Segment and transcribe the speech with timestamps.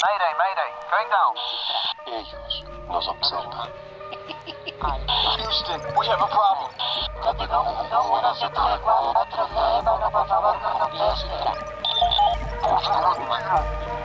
[0.00, 1.36] Mayday, mayday, going down.
[2.08, 3.68] Ellos nos observan.
[5.36, 6.70] Houston, we have a problem.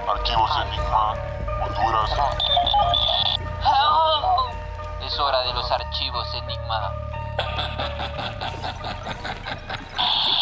[0.07, 1.13] Archivos Enigma,
[1.63, 2.11] Honduras.
[5.01, 6.91] Es hora de los archivos Enigma.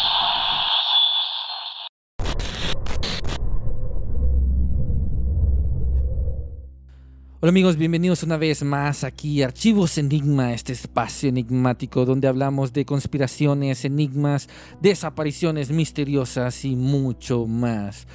[7.44, 12.72] Hola amigos, bienvenidos una vez más aquí a Archivos Enigma, este espacio enigmático donde hablamos
[12.72, 14.48] de conspiraciones, enigmas,
[14.80, 18.06] desapariciones misteriosas y mucho más.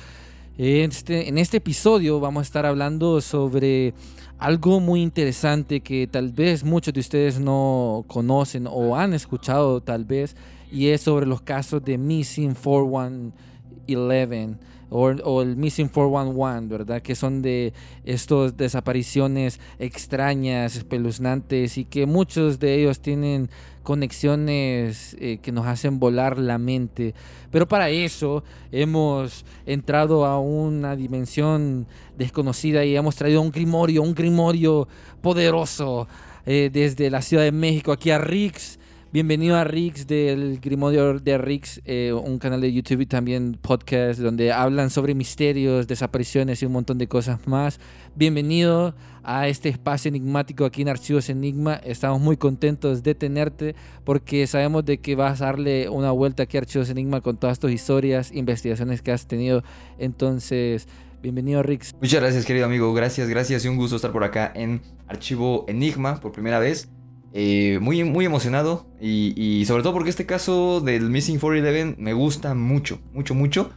[0.57, 3.93] Este, en este episodio vamos a estar hablando sobre
[4.39, 10.05] algo muy interesante que tal vez muchos de ustedes no conocen o han escuchado tal
[10.05, 10.35] vez
[10.71, 14.57] y es sobre los casos de Missing 4111
[14.89, 17.01] o, el Missing 411, ¿verdad?
[17.01, 23.49] Que son de estas desapariciones extrañas, espeluznantes y que muchos de ellos tienen
[23.83, 27.13] conexiones eh, que nos hacen volar la mente.
[27.51, 34.13] Pero para eso hemos entrado a una dimensión desconocida y hemos traído un grimorio, un
[34.13, 34.87] grimorio
[35.21, 36.07] poderoso
[36.45, 38.78] eh, desde la Ciudad de México aquí a Rix.
[39.11, 44.19] Bienvenido a Rix del Grimorio de Rix, eh, un canal de YouTube y también podcast
[44.19, 47.79] donde hablan sobre misterios, desapariciones y un montón de cosas más.
[48.13, 48.93] Bienvenido
[49.23, 51.81] a este espacio enigmático aquí en Archivos Enigma.
[51.83, 56.57] Estamos muy contentos de tenerte porque sabemos de que vas a darle una vuelta aquí
[56.57, 59.63] a Archivos Enigma con todas tus historias, investigaciones que has tenido.
[59.97, 60.87] Entonces,
[61.23, 61.95] bienvenido Rix.
[61.99, 62.93] Muchas gracias, querido amigo.
[62.93, 63.65] Gracias, gracias.
[63.65, 66.89] Y un gusto estar por acá en Archivo Enigma por primera vez.
[67.33, 68.87] Eh, muy, muy emocionado.
[69.01, 73.71] Y, sobre todo porque este caso del Missing 411 me gusta mucho, mucho, mucho.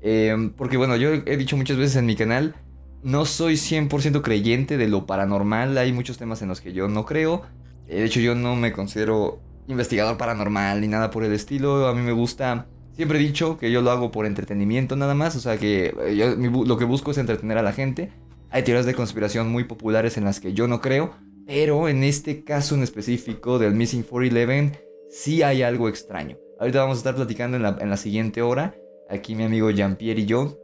[0.00, 2.54] Eh, porque bueno, yo he dicho muchas veces en mi canal,
[3.02, 5.78] no soy 100% creyente de lo paranormal.
[5.78, 7.42] Hay muchos temas en los que yo no creo.
[7.86, 11.86] Eh, De hecho, yo no me considero investigador paranormal ni nada por el estilo.
[11.86, 12.66] A mí me gusta...
[12.92, 15.36] Siempre he dicho que yo lo hago por entretenimiento nada más.
[15.36, 18.10] O sea que eh, yo, lo que busco es entretener a la gente.
[18.50, 21.14] Hay teorías de conspiración muy populares en las que yo no creo.
[21.48, 26.36] Pero en este caso en específico del Missing 411 sí hay algo extraño.
[26.60, 28.76] Ahorita vamos a estar platicando en la, en la siguiente hora.
[29.08, 30.58] Aquí mi amigo Jean-Pierre y yo.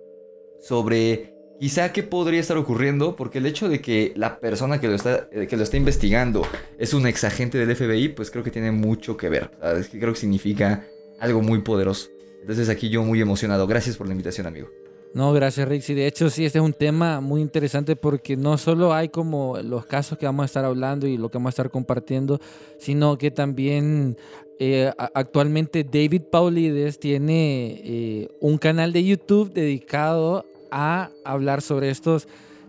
[0.61, 3.17] Sobre quizá qué podría estar ocurriendo.
[3.17, 6.47] Porque el hecho de que la persona que lo está, eh, que lo está investigando
[6.79, 8.11] es un ex agente del FBI.
[8.11, 9.53] Pues creo que tiene mucho que ver.
[9.59, 9.89] ¿sabes?
[9.89, 10.87] Creo que significa
[11.19, 12.11] algo muy poderoso.
[12.43, 13.67] Entonces aquí yo muy emocionado.
[13.67, 14.69] Gracias por la invitación amigo.
[15.15, 15.83] No, gracias Rick.
[15.83, 19.57] Sí, de hecho, sí, este es un tema muy interesante porque no solo hay como
[19.59, 22.41] los casos que vamos a estar hablando y lo que vamos a estar compartiendo,
[22.79, 24.17] sino que también
[24.59, 32.27] eh, actualmente David Paulides tiene eh, un canal de YouTube dedicado a hablar sobre estos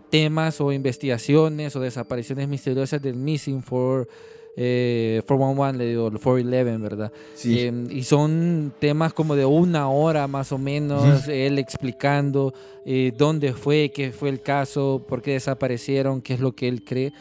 [0.08, 4.06] temas o investigaciones o desapariciones misteriosas del Missing for
[4.56, 7.12] eh, 411, le digo, el 411, ¿verdad?
[7.34, 7.58] Sí.
[7.60, 13.52] Eh, y son temas como de una hora más o menos, él explicando eh, dónde
[13.52, 17.12] fue, qué fue el caso, por qué desaparecieron, qué es lo que él cree.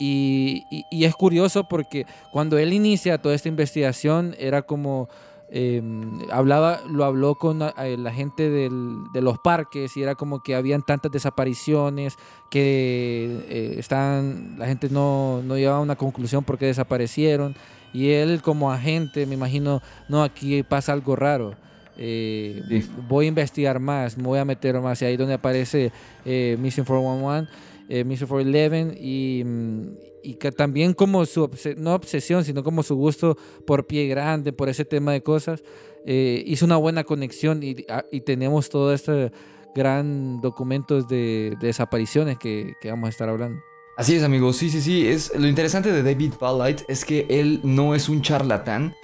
[0.00, 5.08] Y, y- y es curioso porque cuando él inicia toda esta investigación era como...
[5.52, 5.82] eh,
[6.30, 10.54] hablaba, lo habló con eh, la gente del- de los parques y era como que
[10.54, 12.16] habían tantas desapariciones
[12.50, 17.54] que eh, estaban, la gente no, no llegaba a una conclusión por qué desaparecieron.
[17.92, 21.54] Y él como agente, me imagino, no, aquí pasa algo raro.
[21.98, 22.88] Eh, Sí.
[23.08, 25.02] Voy a investigar más, me voy a meter más.
[25.02, 25.90] Y ahí donde aparece
[26.24, 27.50] Missing 411,
[27.88, 29.86] eh, Missing 411 y, mm,
[30.22, 33.36] y que también como su, no obsesión, sino como su gusto
[33.66, 35.62] por pie grande, por ese tema de cosas,
[36.06, 39.32] eh, hizo una buena conexión y, a- y tenemos todo este
[39.74, 43.60] gran documentos de, de desapariciones que, vamos a estar hablando.
[43.96, 44.56] Así es, amigos.
[44.56, 45.06] Sí, sí, sí.
[45.06, 48.94] Es, lo interesante de David Paulight es que él no es un charlatán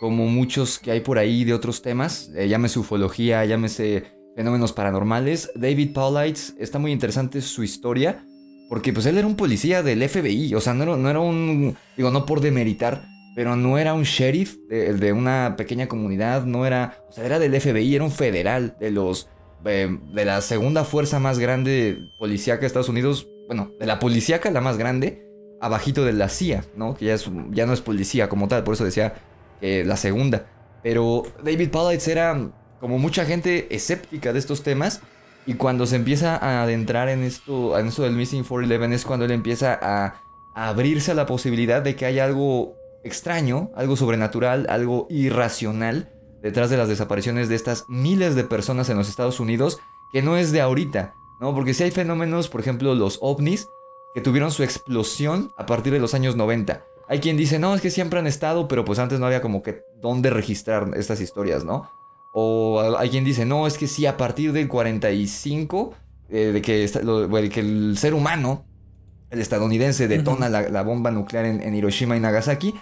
[0.00, 2.30] como muchos que hay por ahí de otros temas.
[2.34, 4.04] Eh, llámese ufología, llámese
[4.36, 5.50] fenómenos paranormales.
[5.54, 8.24] David Paulight está muy interesante su historia
[8.68, 10.54] porque pues él era un policía del FBI.
[10.54, 11.76] O sea, no era, no era un...
[11.96, 13.04] Digo, no por demeritar,
[13.34, 16.44] pero no era un sheriff de, una pequeña comunidad.
[16.44, 17.04] No era...
[17.08, 19.28] O sea, era del FBI, era un federal de los...
[19.64, 24.50] eh, de la segunda fuerza más grande policíaca de Estados Unidos bueno, de la policíaca,
[24.50, 25.26] la más grande,
[25.60, 26.94] abajito de la CIA, ¿no?
[26.94, 29.14] Que ya, es, ya no es policía como tal, por eso decía
[29.60, 30.46] que la segunda.
[30.82, 35.00] Pero David Paulides era como mucha gente escéptica de estos temas.
[35.48, 39.24] Y cuando se empieza a adentrar en esto, en esto del Missing 411 es cuando
[39.24, 40.20] él empieza a,
[40.54, 46.12] a abrirse a la posibilidad de que haya algo extraño, algo sobrenatural, algo irracional
[46.42, 49.78] detrás de las desapariciones de estas miles de personas en los Estados Unidos,
[50.12, 51.14] que no es de ahorita.
[51.40, 51.54] ¿no?
[51.54, 53.68] Porque si hay fenómenos, por ejemplo, los ovnis,
[54.14, 56.84] que tuvieron su explosión a partir de los años 90.
[57.08, 59.62] Hay quien dice, no, es que siempre han estado, pero pues antes no había como
[59.62, 61.90] que dónde registrar estas historias, ¿no?
[62.40, 65.94] O hay quien dice, no, es que sí, a partir del 45,
[66.30, 68.64] eh, de que, esta- lo- bueno, que el ser humano,
[69.30, 72.74] el estadounidense, detona la, la bomba nuclear en, en Hiroshima y Nagasaki,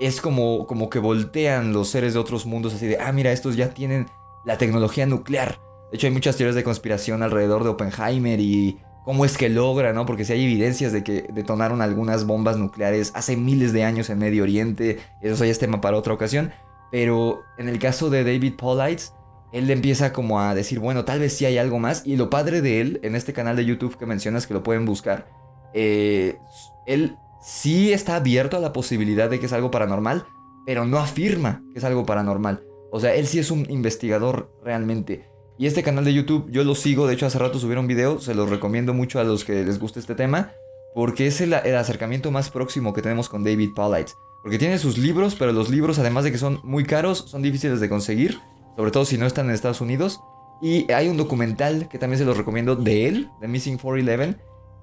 [0.00, 3.54] es como, como que voltean los seres de otros mundos así de, ah, mira, estos
[3.56, 4.06] ya tienen
[4.44, 5.58] la tecnología nuclear.
[5.92, 9.92] De hecho, hay muchas teorías de conspiración alrededor de Oppenheimer y cómo es que logra,
[9.92, 10.06] ¿no?
[10.06, 14.18] Porque si hay evidencias de que detonaron algunas bombas nucleares hace miles de años en
[14.18, 16.50] Medio Oriente, eso ya es tema para otra ocasión.
[16.94, 19.14] Pero en el caso de David Paulides,
[19.52, 22.06] él empieza como a decir, bueno, tal vez sí hay algo más.
[22.06, 24.84] Y lo padre de él, en este canal de YouTube que mencionas que lo pueden
[24.84, 25.26] buscar,
[25.72, 26.38] eh,
[26.86, 30.24] él sí está abierto a la posibilidad de que es algo paranormal,
[30.66, 32.62] pero no afirma que es algo paranormal.
[32.92, 35.28] O sea, él sí es un investigador realmente.
[35.58, 38.20] Y este canal de YouTube yo lo sigo, de hecho hace rato subieron un video,
[38.20, 40.52] se los recomiendo mucho a los que les guste este tema,
[40.94, 44.14] porque es el, el acercamiento más próximo que tenemos con David Paulides.
[44.44, 47.80] Porque tiene sus libros, pero los libros, además de que son muy caros, son difíciles
[47.80, 48.38] de conseguir,
[48.76, 50.20] sobre todo si no están en Estados Unidos.
[50.62, 54.36] Y hay un documental que también se los recomiendo de él, de Missing 411,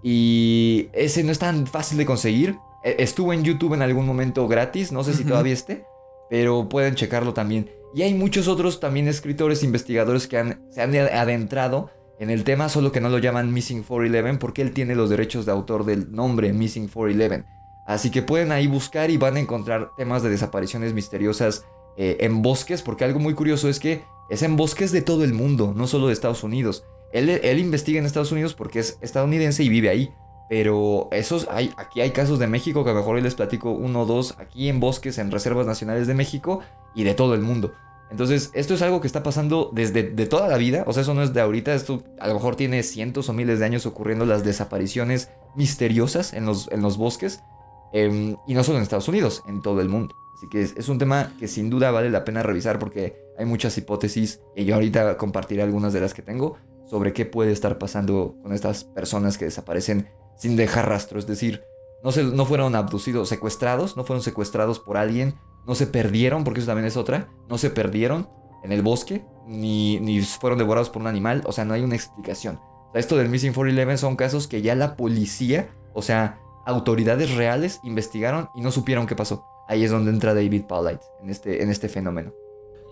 [0.03, 2.57] y ese no es tan fácil de conseguir.
[2.83, 5.85] E- Estuvo en YouTube en algún momento gratis, no sé si todavía esté,
[6.29, 7.69] pero pueden checarlo también.
[7.93, 12.69] Y hay muchos otros también escritores, investigadores que han, se han adentrado en el tema,
[12.69, 16.11] solo que no lo llaman Missing 411 porque él tiene los derechos de autor del
[16.11, 17.45] nombre Missing 411.
[17.85, 21.65] Así que pueden ahí buscar y van a encontrar temas de desapariciones misteriosas
[21.97, 25.33] eh, en bosques, porque algo muy curioso es que es en bosques de todo el
[25.33, 26.85] mundo, no solo de Estados Unidos.
[27.11, 30.13] Él, investiga en Estados Unidos porque es estadounidense y vive ahí.
[30.49, 34.01] Pero esos hay, aquí hay casos de México que a lo mejor les platico uno
[34.01, 36.59] o dos aquí en bosques, en reservas nacionales de México
[36.93, 37.73] y de todo el mundo.
[38.09, 40.83] Entonces, esto es algo que está pasando desde de toda la vida.
[40.87, 41.73] O sea, eso no es de ahorita.
[41.73, 46.45] Esto a lo mejor tiene cientos o miles de años ocurriendo las desapariciones misteriosas en
[46.45, 47.43] los bosques.
[47.93, 50.15] Em, y no solo en Estados Unidos, en todo el mundo.
[50.35, 53.77] Así que es, un tema que sin duda vale la pena revisar porque hay muchas
[53.77, 54.41] hipótesis.
[54.55, 56.57] Y yo ahorita compartiré algunas de las que tengo
[56.87, 61.19] sobre qué puede estar pasando con estas personas que desaparecen sin dejar rastro.
[61.19, 61.63] Es decir,
[62.03, 65.35] no, se, no fueron abducidos, secuestrados, no fueron secuestrados por alguien,
[65.67, 68.27] no se perdieron, porque eso también es otra, no se perdieron
[68.63, 71.95] en el bosque, ni, ni fueron devorados por un animal, o sea, no hay una
[71.95, 72.59] explicación.
[72.93, 76.39] Esto del Missing 411 son casos que ya la policía, o sea,
[76.71, 79.45] autoridades reales investigaron y no supieron qué pasó.
[79.67, 82.33] Ahí es donde entra David Paulides en este, en este fenómeno.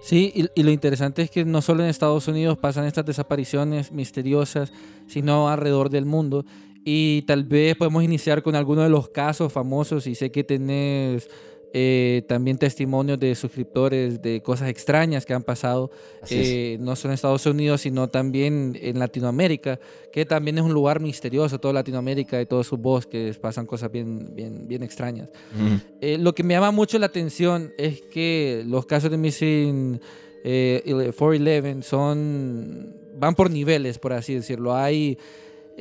[0.01, 3.91] Sí, y, y lo interesante es que no solo en Estados Unidos pasan estas desapariciones
[3.91, 4.71] misteriosas,
[5.07, 6.45] sino alrededor del mundo.
[6.85, 11.29] Y tal vez podemos iniciar con alguno de los casos famosos y sé que tenés
[11.74, 15.92] eh, también testimonios de suscriptores de cosas extrañas que han pasado,
[16.30, 19.80] eh, no solo en Estados Unidos, sino también en Latinoamérica,
[20.12, 24.36] que también es un lugar misterioso, toda Latinoamérica y todos sus bosques, pasan cosas bien,
[24.36, 25.30] bien, bien extrañas.
[25.56, 25.80] Ujú.
[26.01, 30.01] Eh, lo que me llama mucho la atención es que los casos de Missing
[30.44, 34.75] eh, 411 son van por niveles, por así decirlo.
[34.75, 35.18] Hay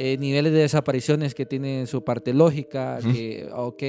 [0.00, 3.82] eh, niveles de desapariciones que tienen su parte lógica, que, ok,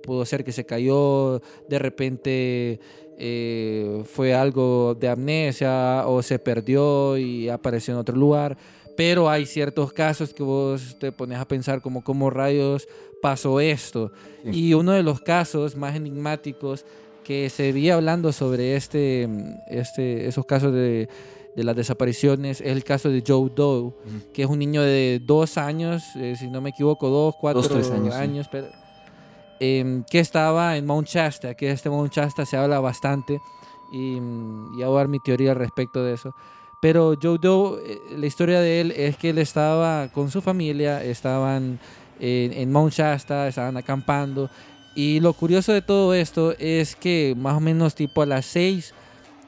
[0.00, 2.78] pudo ser que se cayó, de repente
[3.18, 8.56] eh, fue algo de amnesia o se perdió y apareció en otro lugar.
[8.96, 12.86] Pero hay ciertos casos que vos te pones a pensar como cómo rayos
[13.20, 14.12] pasó esto.
[14.44, 14.68] Sí.
[14.68, 16.84] Y uno de los casos más enigmáticos
[17.24, 19.28] que se veía hablando sobre este,
[19.68, 21.08] este, esos casos de,
[21.56, 23.94] de las desapariciones es el caso de Joe Doe,
[24.34, 27.70] que es un niño de dos años, eh, si no me equivoco, dos, cuatro Dos,
[27.70, 28.50] tres años, sí.
[28.52, 28.68] pero,
[29.58, 33.40] em, que estaba en Mount Shasta, que este Mount Shasta se habla bastante
[33.90, 36.34] y, mm, y voy a dar mi teoría al respecto de eso.
[36.82, 41.02] Pero Joe Doe, eh, la historia de él es que él estaba con su familia,
[41.02, 41.80] estaban
[42.20, 44.50] en, en Mount Shasta, estaban acampando.
[44.94, 48.92] Y lo curioso de todo esto es que más o menos tipo a las 6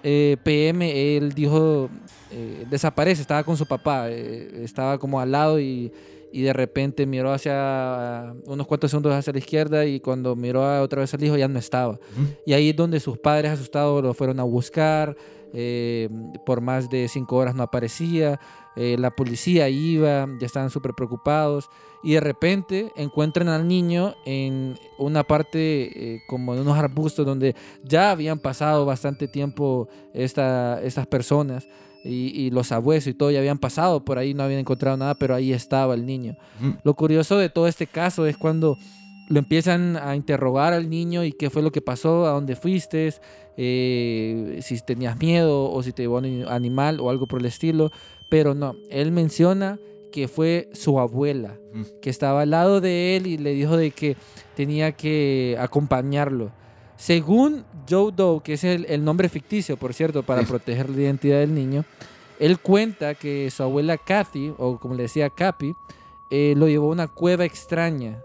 [0.03, 1.89] eh, pm él dijo,
[2.31, 5.93] eh, desaparece, estaba con su papá, eh, estaba como al lado y,
[6.33, 11.01] y de repente miró hacia unos cuantos segundos hacia la izquierda y cuando miró otra
[11.01, 11.99] vez al hijo ya no estaba.
[12.45, 15.17] Y ahí es donde sus padres asustados lo fueron a buscar.
[15.55, 16.11] eh,
[16.45, 18.39] por más de cinco horas no aparecía.
[18.77, 21.69] Eh, la policía iba, ya estaban súper preocupados.
[22.03, 27.57] Y de repente encuentran al niño en una parte eh, como en unos arbustos donde
[27.83, 31.69] ya habían pasado bastante tiempo esta, estas personas.
[32.05, 35.17] Y, y los abuelos y todo ya habían pasado por ahí, no habían encontrado nada,
[35.17, 36.37] pero ahí estaba el niño.
[36.85, 38.79] Lo curioso de todo este caso es cuando
[39.29, 43.13] lo empiezan a interrogar al niño y qué fue lo que pasó, a dónde fuiste,
[43.57, 47.91] eh, si tenías miedo o si te llevó un animal o algo por el estilo.
[48.29, 49.79] Pero no, él menciona
[50.13, 52.01] que fue su abuela, Ujú.
[52.01, 54.17] que estaba al lado de él y le dijo de que
[54.57, 56.51] tenía que acompañarlo.
[56.97, 61.39] Según Joe Doe, que es el, el nombre ficticio, por cierto, para proteger la identidad
[61.39, 61.85] del niño,
[62.41, 65.73] él cuenta que su abuela Kathy, o como le decía Capi,
[66.31, 68.23] eh, lo llevó a una cueva extraña.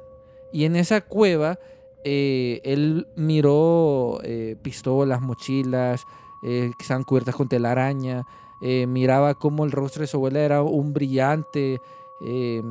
[0.51, 1.59] Y en esa cueva
[2.03, 6.03] eh, él miró eh, pistolas, mochilas,
[6.43, 8.23] eh, que estaban cubiertas con telaraña.
[8.65, 11.81] Eh, miraba cómo el rostro de su abuela era un brillante,
[12.21, 12.61] eh,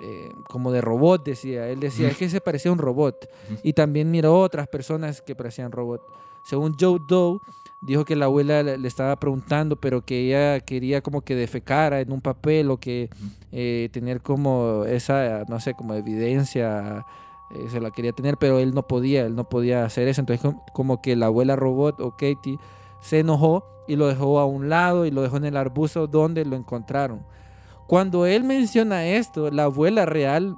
[0.00, 1.68] eh, como de robot, decía.
[1.68, 3.28] Él decía, es que se parecía a un robot.
[3.62, 6.02] Y también miró otras personas que parecían robot.
[6.44, 7.40] Según Joe Doe,
[7.80, 12.12] dijo que la abuela le estaba preguntando, pero que ella quería como que defecara en
[12.12, 13.08] un papel o que
[13.52, 17.06] eh, tener como esa, no sé, como evidencia,
[17.50, 20.20] eh, se la quería tener, pero él no podía, él no podía hacer eso.
[20.20, 22.58] Entonces com- como que la abuela robot o Katie
[23.00, 26.44] se enojó y lo dejó a un lado y lo dejó en el arbusto donde
[26.44, 27.24] lo encontraron.
[27.86, 30.56] Cuando él menciona esto, la abuela real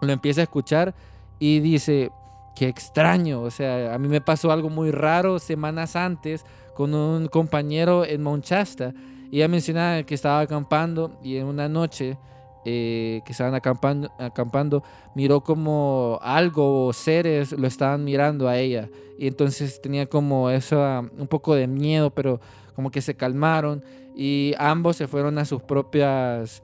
[0.00, 0.94] lo empieza a escuchar
[1.38, 2.10] y dice,
[2.56, 7.28] qué extraño, o sea, a mí me pasó algo muy raro semanas antes con un
[7.28, 8.94] compañero en Mount Shasta
[9.30, 12.16] y ella mencionaba que estaba acampando y en una noche
[12.64, 14.82] eh, que estaban acampando, acampando,
[15.14, 20.82] miró como algo o seres lo estaban mirando a ella y entonces tenía como eso,
[20.82, 22.40] ah, un poco de miedo, pero
[22.74, 23.84] como que se calmaron
[24.16, 26.62] y ambos se fueron a sus propias,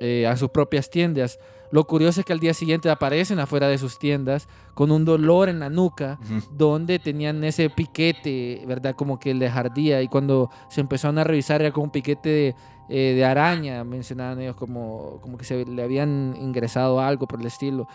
[0.00, 1.38] eh, a sus propias tiendas.
[1.70, 5.48] Lo curioso es que al día siguiente aparecen afuera de sus tiendas con un dolor
[5.48, 6.20] en la nuca
[6.52, 8.94] donde tenían ese piquete, ¿verdad?
[8.94, 12.54] Como que les ardía y cuando se empezaron a revisar era como un piquete de,
[12.88, 17.46] eh, de araña, mencionaban ellos como, como que se le habían ingresado algo por el
[17.46, 17.86] estilo.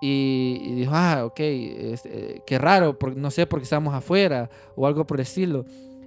[0.00, 4.48] Y, y dijo, ah, ok, este, qué raro, porque no sé por qué estamos afuera
[4.76, 5.64] o algo por el estilo.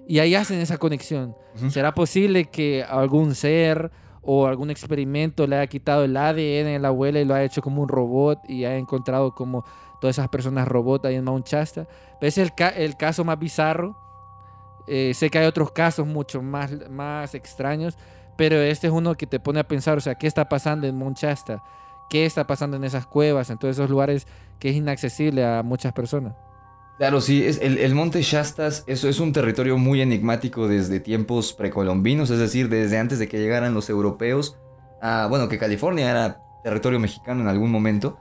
[0.07, 1.35] Y ahí hacen esa conexión.
[1.55, 1.69] Ujú.
[1.69, 6.87] ¿Será posible que algún ser o algún experimento le haya quitado el ADN de la
[6.89, 9.65] abuela y lo haya hecho como un robot y haya encontrado como
[9.99, 11.85] todas esas personas robot ahí en Mount Shasta?
[12.19, 13.97] Pero ese es el, ca- el caso más bizarro.
[14.87, 17.97] Eh, sé que hay otros casos mucho más, más extraños,
[18.37, 20.95] pero este es uno que te pone a pensar, o sea, ¿qué está pasando en
[20.95, 21.63] Mount Shasta?
[22.09, 24.27] ¿Qué está pasando en esas cuevas, en todos esos lugares
[24.59, 26.33] que es inaccesible a muchas personas?
[26.97, 32.29] Claro, sí, es el, monte Shastas eso es un territorio muy enigmático desde tiempos precolombinos,
[32.29, 34.57] es decir, desde antes de que llegaran los europeos,
[35.29, 38.19] bueno, que California era territorio mexicano en algún momento.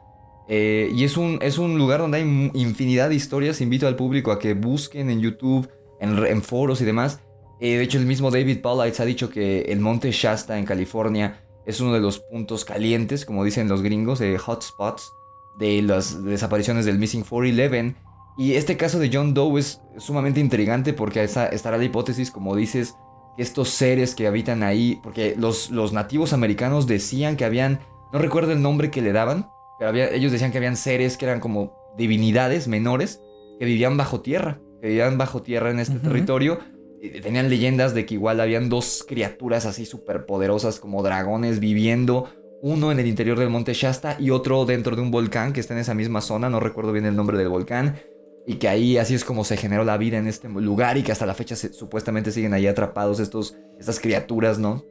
[0.49, 3.61] Eh, y es un, es un lugar donde hay infinidad de historias.
[3.61, 5.69] Invito al público a que busquen en YouTube,
[6.01, 7.21] en foros y demás.
[7.61, 11.45] Eh, de hecho, el mismo David Paulides ha dicho que el monte Shasta en California
[11.67, 15.13] es uno de los puntos calientes, como dicen los gringos, de hotspots
[15.59, 17.97] de las desapariciones del Missing 411.
[18.39, 22.95] Y este caso de John Doe es sumamente intrigante porque estará la hipótesis, como dices,
[23.37, 27.81] que estos seres que habitan ahí, porque los, los nativos americanos decían que habían,
[28.13, 29.49] no recuerdo el nombre que le daban,
[29.79, 33.21] pero había- ellos decían que habían seres que eran como divinidades menores
[33.59, 36.59] que vivían bajo tierra, que vivían bajo tierra en este territorio.
[37.03, 42.29] Y tenían leyendas de que igual habían dos criaturas así súper poderosas como dragones viviendo,
[42.63, 45.73] uno en el interior del monte Shasta y otro dentro de un volcán que está
[45.73, 48.01] en esa misma zona, no recuerdo bien el nombre del volcán.
[48.47, 51.13] Y que ahí así es como se generó la vida en este lugar y que
[51.13, 54.85] hasta la fecha supuestamente siguen ahí atrapados estos, estas criaturas, ¿no?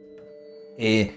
[0.78, 1.12] Eh,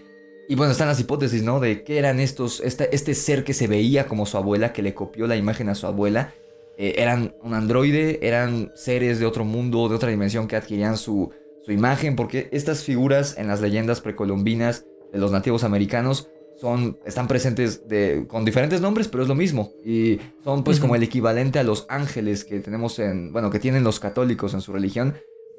[0.50, 1.60] y bueno, están las hipótesis, ¿no?
[1.60, 4.94] De qué eran estos, este, este ser que se veía como su abuela, que le
[4.94, 6.34] copió la imagen a su abuela.
[6.78, 11.32] Eh, eran un androide, eran seres de otro mundo, de otra dimensión que adquirían su,
[11.64, 17.28] su imagen, porque estas figuras en las leyendas precolombinas de los nativos americanos son, están
[17.28, 19.72] presentes de, con diferentes nombres, pero es lo mismo.
[19.86, 23.84] Y son pues como el equivalente a los ángeles que tenemos en, bueno, que tienen
[23.84, 25.16] los católicos en su religión.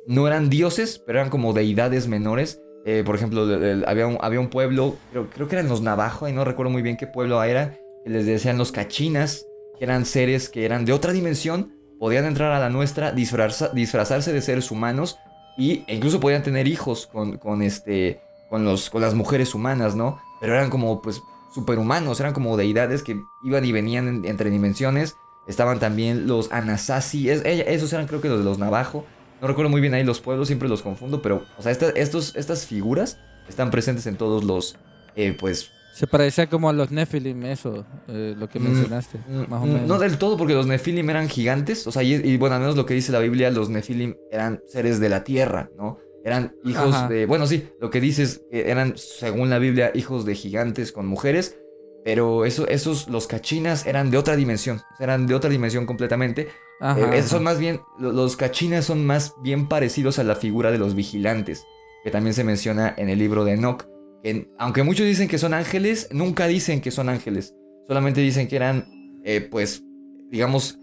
[0.06, 2.61] No eran dioses, pero eran como deidades menores.
[2.87, 5.80] Eh, por ejemplo, el- el- había, un, había un pueblo, creo, creo que eran los
[5.80, 9.47] Navajo, y no recuerdo muy bien qué pueblo era, que les decían los cachinas,
[9.78, 14.33] que eran seres que eran de otra dimensión, podían entrar a la nuestra, disfraza- disfrazarse
[14.33, 15.19] de seres humanos,
[15.57, 19.95] y, e incluso podían tener hijos con, con, este, con, los, con las mujeres humanas,
[19.95, 20.21] ¿no?
[20.40, 21.23] Pero eran como, pues,
[21.54, 25.14] superhumanos, eran como deidades que iban y venían en- entre dimensiones.
[25.47, 29.07] Estaban también los Anasazi, es- esos eran creo que los de los Navajo.
[29.40, 32.66] No recuerdo muy bien ahí los pueblos, siempre los confundo, pero, o sea, estos, estas
[32.66, 34.76] figuras están presentes en todos los,
[35.16, 39.48] eh, pues, Se parecía como a los Nephilim, eso, eh, lo que Mm, mencionaste, Mm,
[39.48, 39.88] más o mm, menos.
[39.88, 41.86] No del todo, porque los Nefilim eran gigantes.
[41.86, 44.60] O sea, y, y, bueno, al menos lo que dice la Biblia, los Nefilim eran
[44.66, 45.98] seres de la tierra, ¿no?
[46.24, 47.08] Eran hijos Ajá.
[47.08, 47.26] de.
[47.26, 51.58] Bueno, sí, lo que dices, eran, según la Biblia, hijos de gigantes con mujeres.
[52.04, 54.80] Pero eso, esos, los cachinas, eran de otra dimensión.
[55.00, 56.48] eran de otra dimensión completamente.
[56.80, 57.22] Ajá, Eh, ajá.
[57.22, 57.80] son más bien.
[57.98, 61.64] lo- Los cachinas son más bien parecidos a la figura de los vigilantes.
[62.02, 63.86] Que también se menciona en el libro de Enoch.
[64.25, 67.54] Que aunque muchos dicen que son ángeles, nunca dicen que son ángeles.
[67.87, 68.87] Solamente dicen que eran,
[69.23, 69.85] eh, pues,
[70.31, 70.78] digamos,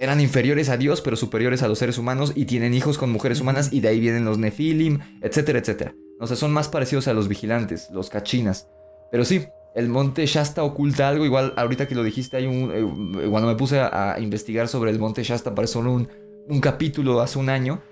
[0.00, 3.40] eran inferiores a Dios, pero superiores a los seres humanos y tienen hijos con mujeres
[3.40, 5.94] humanas y de ahí vienen los Nefilim, etcétera, etcétera.
[6.18, 8.68] O sea, son más parecidos a los vigilantes, los cachinas.
[9.10, 11.26] Pero sí, el monte Shasta oculta algo.
[11.26, 12.72] Igual, ahorita que lo dijiste, hay un.
[12.74, 16.08] eh, cuando me puse a, a investigar sobre el monte Shasta para solo un,
[16.48, 17.82] un capítulo hace un año,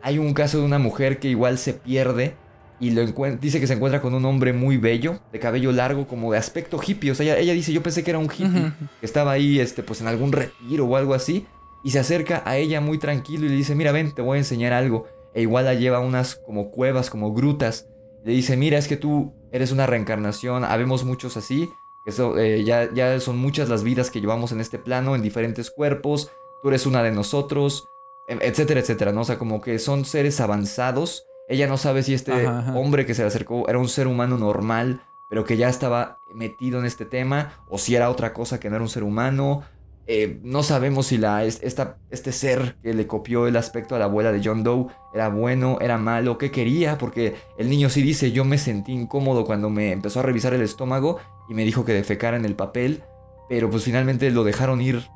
[0.00, 2.36] hay un caso de una mujer que igual se pierde
[2.80, 3.04] y lo
[3.40, 6.80] dice que se encuentra con un hombre muy bello, de cabello largo, como de aspecto
[6.84, 7.10] hippie.
[7.10, 9.82] O sea, ella, ella dice: Yo pensé que era un hippie que estaba ahí, este,
[9.82, 11.46] pues en algún retiro o algo así.
[11.84, 14.38] Y se acerca a ella muy tranquilo y le dice: Mira, ven, te voy a
[14.38, 15.06] enseñar algo.
[15.34, 17.88] E igual la lleva a unas como cuevas, como grutas.
[18.24, 20.64] Le dice: Mira, es que tú eres una reencarnación.
[20.64, 21.68] Habemos muchos así.
[22.06, 25.70] Eso, eh, ya, ya son muchas las vidas que llevamos en este plano, en diferentes
[25.70, 26.30] cuerpos.
[26.62, 27.86] Tú eres una de nosotros,
[28.28, 29.20] e- etcétera, etcétera, ¿no?
[29.20, 31.24] O sea, como que son seres avanzados.
[31.48, 32.76] Ella no sabe si este Ajá, ajá.
[32.78, 36.78] hombre que se le acercó era un ser humano normal, pero que ya estaba metido
[36.78, 39.62] en este tema, o si era otra cosa que no era un ser humano.
[40.10, 43.98] Eh, no sabemos si la, es- esta, este ser que le copió el aspecto a
[43.98, 48.00] la abuela de John Doe era bueno, era malo, qué quería, porque el niño sí
[48.00, 51.84] dice, yo me sentí incómodo cuando me empezó a revisar el estómago y me dijo
[51.84, 53.02] que defecara en el papel,
[53.50, 55.10] pero pues finalmente lo dejaron ir,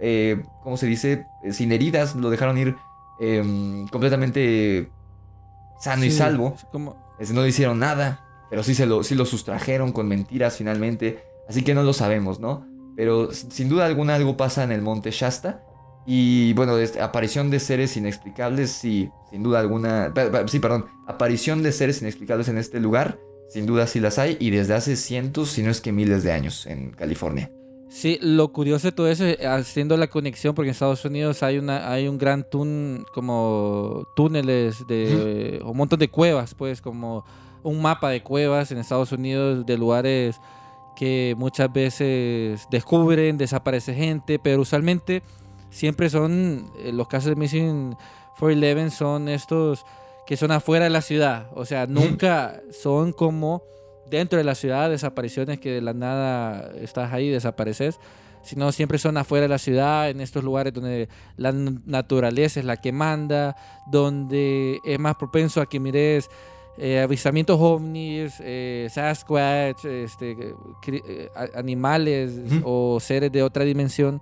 [0.00, 1.26] eh, ¿cómo se dice?
[1.44, 2.76] Eh, sin heridas, lo dejaron ir
[3.18, 4.90] em, completamente
[5.80, 6.56] sano y salvo.
[6.70, 6.96] como-
[7.32, 11.22] no le hicieron nada, pero sí, se lo, sí lo sustrajeron con mentiras finalmente.
[11.48, 12.66] Así que no lo sabemos, ¿no?
[12.96, 15.64] Pero sin duda alguna algo pasa en el monte Shasta.
[16.06, 20.12] Y bueno, es- aparición de seres inexplicables, sí, sin duda alguna.
[20.48, 20.86] Sí, perdón.
[21.06, 23.18] Aparición de seres inexplicables en este lugar,
[23.48, 24.36] sin duda sí las hay.
[24.40, 27.50] Y desde hace cientos, si no es que miles de años en California.
[27.90, 31.58] Sí, lo curioso de todo eso, es haciendo la conexión, porque en Estados Unidos hay
[31.58, 37.24] una hay un gran tún como túneles de un montón de cuevas, pues como
[37.64, 40.40] un mapa de cuevas en Estados Unidos de lugares
[40.94, 45.24] que muchas veces descubren, desaparece gente, pero usualmente
[45.70, 47.96] siempre son eh, los casos de Missing
[48.38, 49.84] 411 son estos
[50.26, 53.64] que son afuera de la ciudad, o sea, nunca son como
[54.10, 57.98] dentro de la ciudad, desapariciones que de la nada estás ahí, desapareces,
[58.42, 62.76] sino siempre son afuera de la ciudad, en estos lugares donde la naturaleza es la
[62.76, 66.28] que manda, donde es más propenso a que mires
[66.78, 70.54] eh, avistamientos ovnis, eh, Sasquatch, este,
[70.86, 74.20] eh, animales o seres de otra dimensión.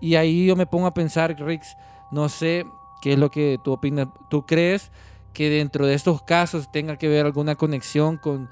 [0.00, 1.76] Y ahí yo me pongo a pensar, Rix,
[2.12, 2.64] no sé
[3.02, 4.08] qué es lo que tú opinas.
[4.30, 4.92] ¿Tú crees
[5.32, 8.48] que dentro de estos casos tenga que ver alguna conexión con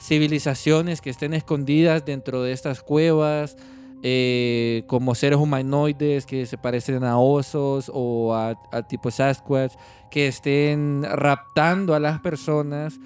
[0.00, 3.56] civilizaciones que estén escondidas dentro de estas cuevas,
[4.02, 9.72] eh, como seres humanoides que se parecen a osos o a, a tipo Sasquatch,
[10.10, 12.98] que estén raptando a las personas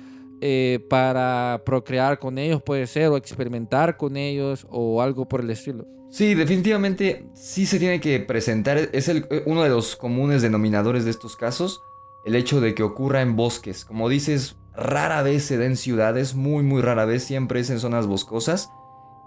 [0.43, 5.51] eh, para procrear con ellos, puede ser, o experimentar con ellos o algo por el
[5.51, 5.87] estilo.
[6.11, 8.79] Sí, definitivamente sí se tiene que presentar.
[8.93, 11.83] Es el- uno de los comunes denominadores de estos casos.
[12.25, 13.85] El hecho de que ocurra en bosques.
[13.85, 17.23] Como dices, rara vez se da en ciudades, muy, muy rara vez.
[17.25, 18.73] Siempre es en zonas boscosas.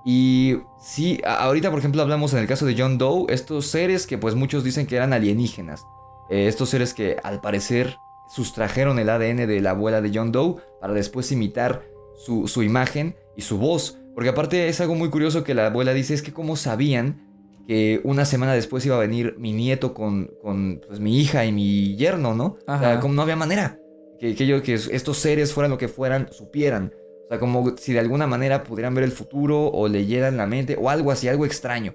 [0.05, 3.25] Y sí, ahorita por ejemplo hablamos en el caso de John Doe.
[3.29, 5.85] Estos seres que pues muchos dicen que eran alienígenas.
[6.29, 10.55] Eh, estos seres que al parecer sustrajeron el ADN de la abuela de John Doe
[10.81, 11.83] para después imitar
[12.15, 13.97] su, su imagen y su voz.
[14.13, 17.29] Porque aparte es algo muy curioso que la abuela dice, es que cómo sabían
[17.67, 21.53] que una semana después iba a venir mi nieto con, con pues, mi hija y
[21.53, 22.57] mi yerno, ¿no?
[22.61, 22.99] O sea, Ajá.
[22.99, 23.79] como no había manera
[24.23, 26.93] que, que, ellos- que estos seres fueran lo que fueran, supieran.
[27.25, 30.77] O sea, como si de alguna manera pudieran ver el futuro o leyeran la mente
[30.79, 31.93] o algo así, algo extraño.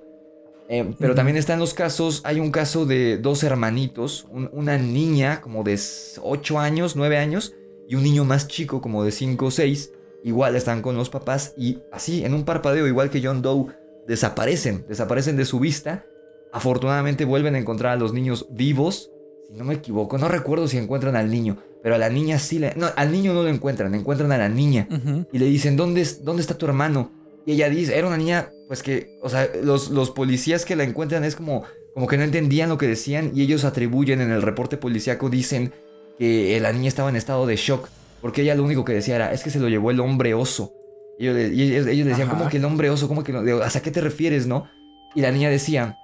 [0.69, 5.41] Eh, pero también están los casos, hay un caso de dos hermanitos, un- una niña
[5.41, 5.79] como de
[6.23, 7.55] 8 años, 9 años,
[7.89, 9.93] y un niño más chico como de 5 o 6,
[10.25, 13.69] igual están con los papás y así, en un parpadeo, igual que John Doe,
[14.07, 16.05] desaparecen, desaparecen de su vista.
[16.53, 19.11] Afortunadamente vuelven a encontrar a los niños vivos,
[19.47, 22.59] si no me equivoco, no recuerdo si encuentran al niño, pero a la niña sí
[22.59, 22.75] le...
[22.77, 24.89] No, al niño no lo encuentran, encuentran a la niña
[25.33, 27.13] y le dicen, ¿dónde, es- ¿dónde está tu hermano?
[27.47, 30.85] Y ella dice, era una niña, pues que, o sea, los, los policías que la
[30.85, 31.65] encuentran es como,
[31.95, 35.73] como que no entendían lo que decían y ellos atribuyen en el reporte policíaco, dicen
[36.19, 37.89] que la niña estaba en estado de shock,
[38.21, 40.73] porque ella lo único que decía era, es que se lo llevó el hombre oso.
[41.19, 42.37] Y ellos, le- y ellos, ellos decían, Ajá.
[42.39, 43.09] ¿cómo que el hombre oso?
[43.09, 43.41] ¿Cómo que no?
[43.63, 44.69] ¿Hasta qué te refieres, no?
[45.15, 45.97] Y la niña decía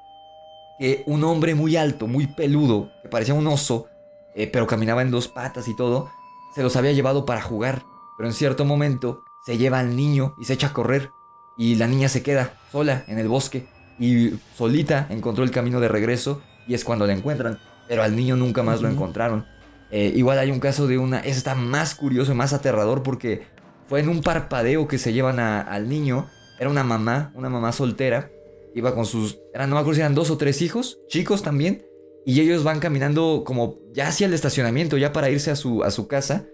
[0.79, 3.87] que un hombre muy alto, muy peludo, que parecía un oso,
[4.35, 6.11] eh, pero caminaba en dos patas y todo,
[6.55, 7.85] se los había llevado para jugar.
[8.17, 11.11] Pero en cierto momento se lleva al niño y se echa a correr.
[11.57, 13.67] Y la niña se queda sola en el bosque.
[13.99, 16.43] Y solita encontró el camino de regreso.
[16.67, 17.59] Y es cuando la encuentran.
[17.89, 19.47] Pero al niño nunca más lo encontraron.
[19.91, 21.21] Eh, igual hay un caso de una...
[21.21, 23.47] Ese está más curioso y más aterrador porque
[23.89, 26.29] fue en un parpadeo que se llevan a- al niño.
[26.59, 28.31] Era una mamá, una mamá soltera.
[28.75, 31.85] Iba con sus, no me acuerdo si eran dos o tres hijos, chicos también.
[32.27, 35.91] Y ellos van caminando como ya hacia el estacionamiento, ya para irse a su, a
[35.91, 36.47] su casa.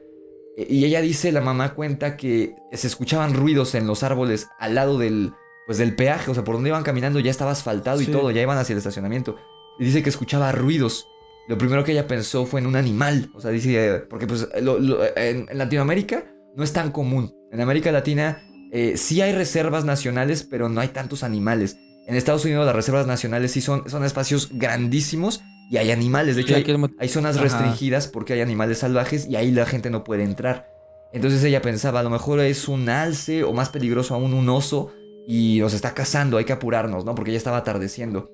[0.56, 4.74] E- Y ella dice, la mamá cuenta que se escuchaban ruidos en los árboles al
[4.74, 5.32] lado del,
[5.66, 8.12] pues del peaje, o sea, por donde iban caminando ya estaba asfaltado y Sí.
[8.12, 9.36] todo, ya iban hacia el estacionamiento.
[9.78, 11.06] Y dice que escuchaba ruidos.
[11.48, 14.78] Lo primero que ella pensó fue en un animal, o sea, dice, porque pues lo-
[14.78, 16.24] lo- en, en Latinoamérica
[16.56, 17.32] no es tan común.
[17.52, 21.76] En América Latina eh, sí hay reservas nacionales, pero no hay tantos animales.
[22.06, 26.34] En Estados Unidos las reservas nacionales sí son, son espacios grandísimos y hay animales.
[26.34, 27.44] De hecho, hay, zonas Ajá.
[27.44, 30.68] restringidas porque hay animales salvajes y ahí la gente no puede entrar.
[31.12, 34.92] Entonces ella pensaba, a lo mejor es un alce o más peligroso aún un oso
[35.28, 37.14] y nos está cazando, hay que apurarnos, ¿no?
[37.14, 38.32] Porque ya estaba atardeciendo.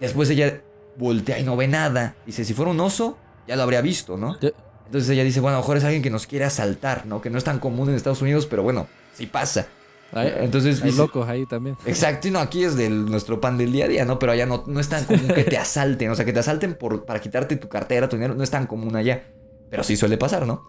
[0.00, 0.62] Después ella
[0.96, 2.16] voltea y no ve nada.
[2.24, 4.38] Dice, si fuera un oso, ya lo habría visto, ¿no?
[4.86, 7.20] Entonces ella dice, bueno, a lo mejor es alguien que nos quiere asaltar, ¿no?
[7.20, 9.66] Que no es tan común en Estados Unidos, pero bueno, sí pasa.
[10.12, 11.76] Hay, Entonces hay dice- locos ahí también.
[11.86, 14.18] Exacto, y no, aquí es de nuestro pan del día a día, ¿no?
[14.18, 16.10] Pero allá no, no es tan común que te asalten.
[16.10, 18.66] O sea, que te asalten por, para quitarte tu cartera, tu dinero, no es tan
[18.66, 19.32] común allá.
[19.70, 20.64] Pero sí suele pasar, ¿no?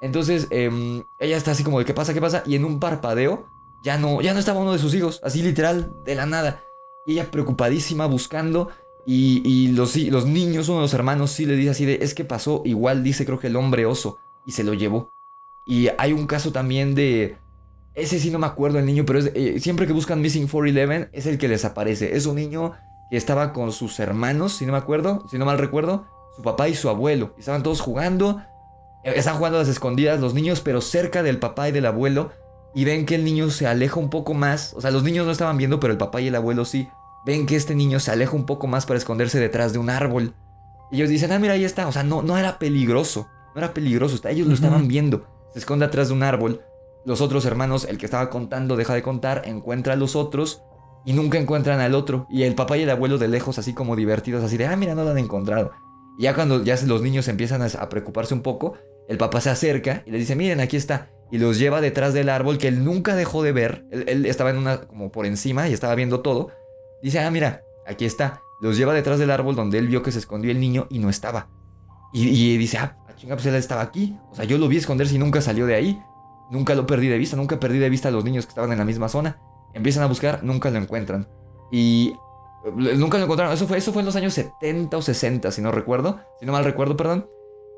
[0.00, 2.12] Entonces, em, ella está así como de, ¿qué pasa?
[2.14, 2.42] ¿Qué pasa?
[2.46, 3.46] Y en un parpadeo,
[3.84, 6.60] ya no, ya no estaba uno de sus hijos, así literal, de la nada.
[7.06, 8.68] Y ella preocupadísima buscando.
[9.06, 12.14] Y, y los, los niños, uno de los hermanos, sí le dice así de, es
[12.14, 15.12] que pasó, igual dice creo que el hombre oso, y se lo llevó.
[15.64, 17.36] Y hay un caso también de...
[17.98, 21.08] Ese sí no me acuerdo el niño, pero es- eh, siempre que buscan Missing 411
[21.12, 22.16] es el que les aparece.
[22.16, 22.72] Es un niño
[23.10, 26.06] que estaba con sus hermanos, si no me acuerdo, si no mal recuerdo,
[26.36, 27.34] su papá y su abuelo.
[27.38, 28.40] Estaban todos jugando.
[29.04, 32.30] eh, Están jugando a las escondidas los niños, pero cerca del papá y del abuelo.
[32.74, 34.74] Y ven que el niño se aleja un poco más.
[34.74, 36.88] O sea, los niños no estaban viendo, pero el papá y el abuelo sí.
[37.24, 40.34] Ven que este niño se aleja un poco más para esconderse detrás de un árbol.
[40.92, 41.88] Y ellos dicen, ah, mira, ahí está.
[41.88, 43.28] O sea, no, no era peligroso.
[43.54, 44.20] No era peligroso.
[44.28, 45.26] Ellos lo estaban viendo.
[45.52, 46.60] Se esconde atrás de un árbol.
[47.04, 50.62] Los otros hermanos, el que estaba contando, deja de contar, encuentra a los otros
[51.04, 52.26] y nunca encuentran al otro.
[52.30, 54.94] Y el papá y el abuelo de lejos, así como divertidos, así de, ah, mira,
[54.94, 55.72] no lo han encontrado.
[56.18, 58.74] Y ya cuando ya los niños empiezan a, preocuparse un poco,
[59.08, 61.10] el papá se acerca y le dice, miren, aquí está.
[61.30, 63.86] Y los lleva detrás del árbol que él nunca dejó de ver.
[63.90, 66.50] Él, él estaba en una, como por encima y estaba viendo todo.
[67.02, 68.42] Dice, ah, mira, aquí está.
[68.60, 71.08] Los lleva detrás del árbol donde él vio que se escondió el niño y no
[71.08, 71.48] estaba.
[72.12, 74.16] Y, y dice, ah, chinga, pues él estaba aquí.
[74.30, 76.00] O sea, yo lo vi esconderse y nunca salió de ahí.
[76.50, 78.78] Nunca lo perdí de vista, nunca perdí de vista a los niños que estaban en
[78.78, 79.38] la misma zona.
[79.74, 81.28] Empiezan a buscar, nunca lo encuentran.
[81.70, 82.14] Y
[82.64, 83.52] eh, nunca lo encontraron.
[83.54, 86.20] Eso fue, eso fue en los años 70 o 60, si no recuerdo.
[86.40, 87.28] Si no mal recuerdo, perdón.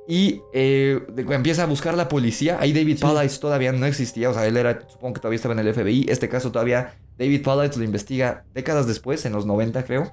[0.09, 2.59] Y eh, empieza a buscar la policía.
[2.61, 3.41] Ahí David Sí.
[3.41, 4.31] Todavía no existía.
[4.31, 6.07] O sea, él era, supongo que todavía estaba en el FBI.
[6.09, 10.13] Este caso todavía David Pallais lo investiga décadas después, en los 90 creo.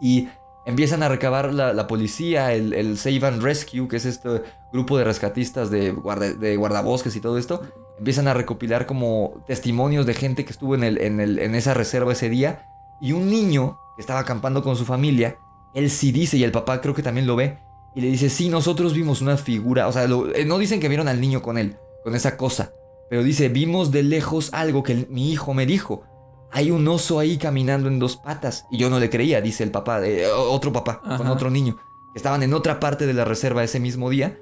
[0.00, 0.28] Y
[0.64, 5.70] empiezan a recabar la, policía, el, Save and Rescue, que es este grupo de rescatistas
[5.70, 7.62] de, guarda- guardabosques y todo esto.
[7.98, 12.66] Empiezan a recopilar como testimonios de gente que estuvo en, esa reserva ese día.
[13.00, 15.36] Y un niño que estaba acampando con su familia,
[15.74, 17.58] él sí dice, y el papá creo que también lo ve,
[17.94, 19.88] y le dice, sí, nosotros vimos una figura.
[19.88, 22.72] O sea, eh, no dicen que vieron al niño con él, con esa cosa.
[23.10, 26.04] Pero dice, vimos de lejos algo que mi hijo me dijo.
[26.52, 28.66] Hay un oso ahí caminando en dos patas.
[28.70, 31.76] Y yo no le creía, dice el papá, de, otro papá, con otro niño.
[32.12, 34.38] que Estaban en otra parte de la reserva ese mismo día.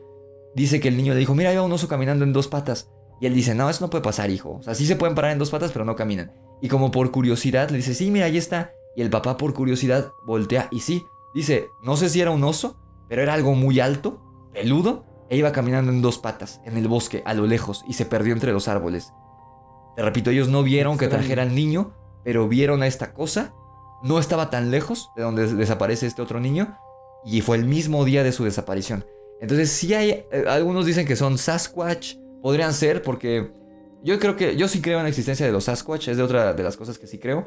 [0.54, 2.90] Dice que el niño le dijo, mira, hay un oso caminando en dos patas.
[3.20, 4.56] Y él dice, no, eso no puede pasar, hijo.
[4.58, 6.32] O sea, sí se pueden parar en dos patas, pero no caminan.
[6.60, 8.72] Y como por curiosidad le dice, sí, mira, ahí está.
[8.96, 11.04] Y el papá por curiosidad voltea y sí.
[11.32, 12.76] Dice, no sé si era un oso,
[13.08, 14.20] pero era algo muy alto,
[14.52, 18.04] peludo, e iba caminando en dos patas, en el bosque, a lo lejos, y se
[18.04, 19.12] perdió entre los árboles.
[19.94, 21.92] Te repito, ellos no vieron que trajera al niño,
[22.24, 23.54] pero vieron a esta cosa.
[24.02, 26.76] No estaba tan lejos de donde desaparece este otro niño,
[27.24, 29.04] y fue el mismo día de su desaparición.
[29.40, 30.10] Entonces, sí hay.
[30.10, 33.50] eh, algunos dicen que son Sasquatch, podrían ser, porque
[34.02, 34.56] yo creo que.
[34.56, 36.98] Yo sí creo en la existencia de los Sasquatch, es de otra de las cosas
[36.98, 37.46] que sí creo.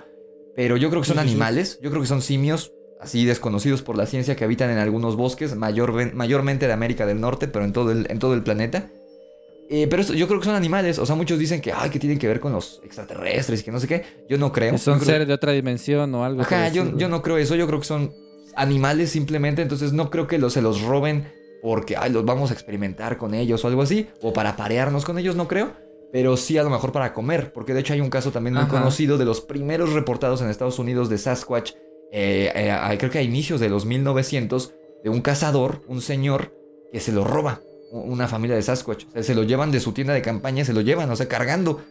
[0.56, 4.06] Pero yo creo que son animales, yo creo que son simios, así desconocidos por la
[4.06, 7.92] ciencia, que habitan en algunos bosques, mayor- mayormente de América del Norte, pero en todo
[7.92, 8.92] el, en todo el planeta.
[9.70, 12.00] Eh, pero esto- yo creo que son animales, o sea, muchos dicen que, ay, que
[12.00, 14.04] tienen que ver con los extraterrestres y que no sé qué.
[14.30, 14.78] Yo no creo.
[14.78, 16.42] Son creo- seres de otra dimensión o algo.
[16.42, 18.14] Ajá, yo, no creo eso, yo creo que son
[18.56, 21.26] animales simplemente, entonces no creo que los, se los roben
[21.62, 25.18] porque ay, los vamos a experimentar con ellos o algo así, o para parearnos con
[25.18, 25.72] ellos, no creo,
[26.12, 28.64] pero sí a lo mejor para comer, porque de hecho hay un caso también muy
[28.64, 28.72] Ajá.
[28.72, 31.72] conocido de los primeros reportados en Estados Unidos de Sasquatch,
[32.12, 34.74] eh, eh, creo que a inicios de los 1900,
[35.04, 36.54] de un cazador, un señor,
[36.92, 37.62] que se lo roba,
[37.94, 40.74] una familia de Sasquatch, o sea, se lo llevan de su tienda de campaña, se
[40.74, 41.82] lo llevan, o sea, cargando.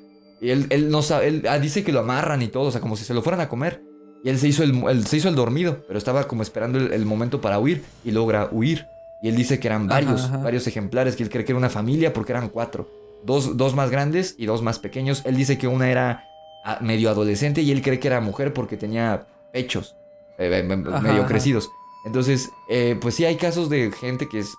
[0.40, 2.80] Y él, él no sabe, él ah, dice que lo amarran y todo, o sea,
[2.80, 3.82] como si se lo fueran a comer.
[4.24, 6.92] Y él se hizo el, él se hizo el dormido, pero estaba como esperando el,
[6.92, 8.86] el momento para huir y logra huir.
[9.22, 10.38] Y él dice que eran varios, ajá.
[10.38, 12.90] varios ejemplares, que él cree que era una familia porque eran cuatro.
[13.24, 15.22] dos, dos más grandes y dos más pequeños.
[15.24, 16.24] Él dice que una era
[16.64, 19.94] ah, medio adolescente y él cree que era mujer porque tenía pechos
[20.38, 21.26] eh, eh, medio ajá.
[21.26, 21.70] crecidos.
[22.04, 24.56] Entonces, eh, pues sí hay casos de gente que es,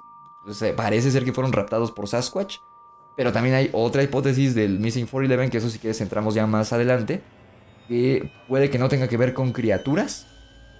[0.62, 2.58] eh, parece ser que fueron raptados por Sasquatch.
[3.16, 6.74] Pero también hay otra hipótesis del Missing 411, que eso si quieres entramos ya más
[6.74, 7.22] adelante,
[7.88, 10.26] que puede que no tenga que ver con criaturas,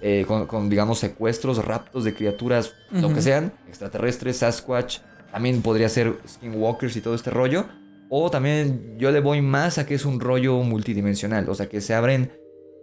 [0.02, 4.98] eh, con, con, digamos secuestros, raptos de criaturas, lo que sean, extraterrestres, Sasquatch,
[5.30, 7.66] también podría ser skinwalkers y todo este rollo.
[8.10, 11.80] O también yo le voy más a que es un rollo multidimensional, o sea que
[11.80, 12.32] se abren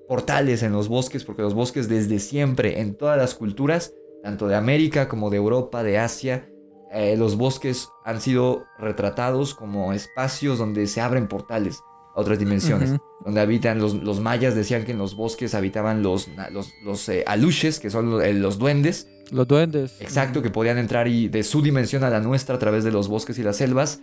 [0.08, 4.56] portales en los bosques, porque los bosques desde siempre, en todas las culturas, tanto de
[4.56, 6.50] América como de Europa, de Asia,
[6.94, 11.82] eh, los bosques han sido retratados como espacios donde se abren portales
[12.16, 16.28] a otras dimensiones, donde habitan los, los mayas decían que en los bosques habitaban los,
[16.52, 19.96] los, los eh, aluches, que son los, eh, los duendes, Los duendes.
[20.02, 23.08] exacto, que podían entrar y de su dimensión a la nuestra a través de los
[23.08, 24.02] bosques y las selvas.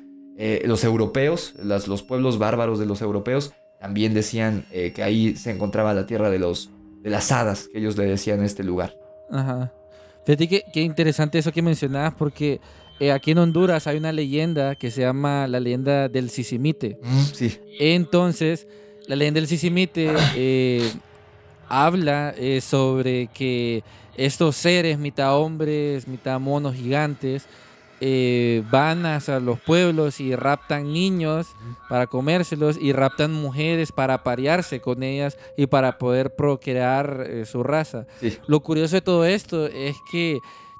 [0.65, 5.93] Los europeos, las- los pueblos bárbaros de los europeos, también decían que ahí se encontraba
[5.95, 6.71] la tierra de, los,
[7.03, 8.95] de las hadas, que ellos le decían a este lugar.
[9.33, 9.73] Ajá.
[10.29, 12.61] Fíjate que, qué interesante eso que mencionabas porque
[13.01, 16.99] eh, aquí en Honduras hay una leyenda que se llama la leyenda del Sisimite.
[17.03, 17.59] Mm, sí.
[17.81, 18.67] Entonces,
[19.07, 20.87] la leyenda del Sisimite eh,
[21.67, 23.83] habla eh, sobre que
[24.19, 27.47] estos seres, mitad hombres, mitad monos gigantes,
[28.01, 31.49] eh, van hacia los pueblos y raptan niños
[31.89, 37.63] para comérselos y raptan mujeres para aparearse con ellas y para poder procrear eh, su
[37.63, 38.07] raza.
[38.21, 38.39] Sí.
[38.47, 40.39] Lo curioso de todo esto es que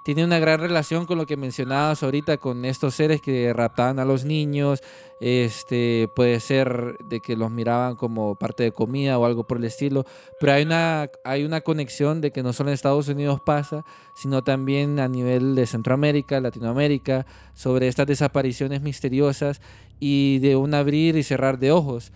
[0.09, 4.07] tiene una gran relación con lo que mencionabas ahorita con estos seres que raptaban a
[4.07, 4.83] los niños.
[5.21, 9.65] Este puede ser de que los miraban como parte de comida o algo por el
[9.65, 10.07] estilo,
[10.41, 14.43] pero hay una hay una conexión de que no solo en Estados Unidos pasa, sino
[14.43, 19.61] también a nivel de Centroamérica, Latinoamérica, sobre estas desapariciones misteriosas
[20.01, 22.13] y de un abrir y cerrar de ojos.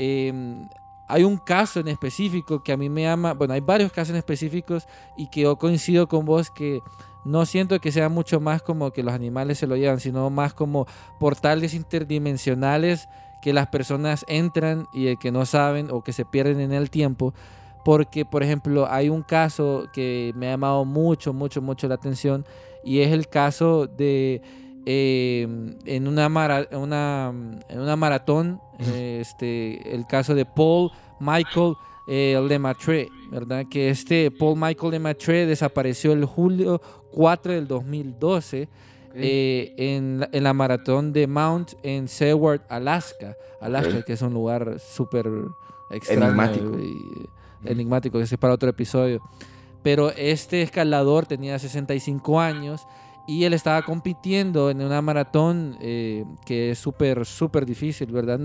[0.00, 0.66] Em,
[1.08, 4.16] hay un caso en específico que a mí me llama, bueno, hay varios casos en
[4.16, 6.80] específicos y que yo coincido con vos que
[7.24, 10.54] no siento que sea mucho más como que los animales se lo llevan, sino más
[10.54, 10.86] como
[11.18, 13.08] portales interdimensionales
[13.42, 17.34] que las personas entran y que no saben o que se pierden en el tiempo.
[17.84, 22.44] Porque, por ejemplo, hay un caso que me ha llamado mucho, mucho, mucho la atención
[22.84, 24.42] y es el caso de
[24.86, 25.46] eh,
[25.84, 26.26] en, una
[26.72, 27.32] una,
[27.68, 31.74] en una maratón, eh, este, el caso de Paul Michael
[32.08, 33.66] eh, Lemaitre, ¿verdad?
[33.68, 36.80] Que este Paul Michael Lemaitre desapareció el julio
[37.12, 38.68] 4 del 2012
[39.14, 43.36] eh, en, en la maratón de Mount en Seward, Alaska.
[43.60, 45.26] Alaska, que es un lugar súper
[45.90, 46.78] extraño Enigmático.
[46.78, 47.28] y
[47.64, 49.20] enigmático, que es para otro episodio.
[49.82, 52.86] Pero este escalador tenía 65 años
[53.26, 58.38] y él estaba compitiendo en una maratón eh, que es súper, súper difícil, ¿verdad?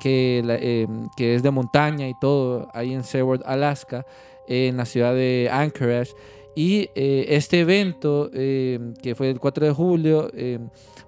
[0.00, 4.04] Que, la- eh, que es de montaña y todo, ahí en Seward, Alaska,
[4.48, 6.12] en la ciudad de Anchorage.
[6.56, 10.30] Y eh, este evento, que fue el 4 de julio,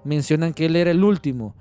[0.03, 1.55] mencionan que él era el último.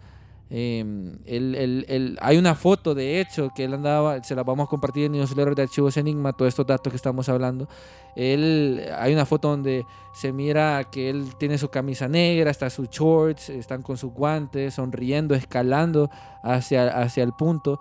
[0.55, 0.85] Eh,
[1.25, 5.07] él- él- hay una foto, de hecho, que él andaba, se la vamos a compartir
[5.07, 7.69] en el newsletter de Archivos Enigma, todos estos datos que estamos hablando.
[8.17, 12.91] Él, hay una foto donde se mira que él tiene su camisa negra, está sus
[12.91, 16.11] shorts, están con sus guantes, sonriendo, escalando
[16.43, 17.81] hacia, hacia el punto.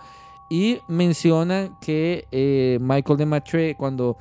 [0.50, 4.16] Y menciona que eh, Michael de Matre, cuando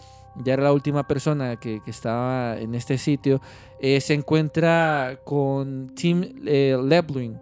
[0.44, 3.40] ya era la última persona que, que estaba en este sitio,
[3.80, 7.38] eh, se encuentra con Tim eh, Lebling,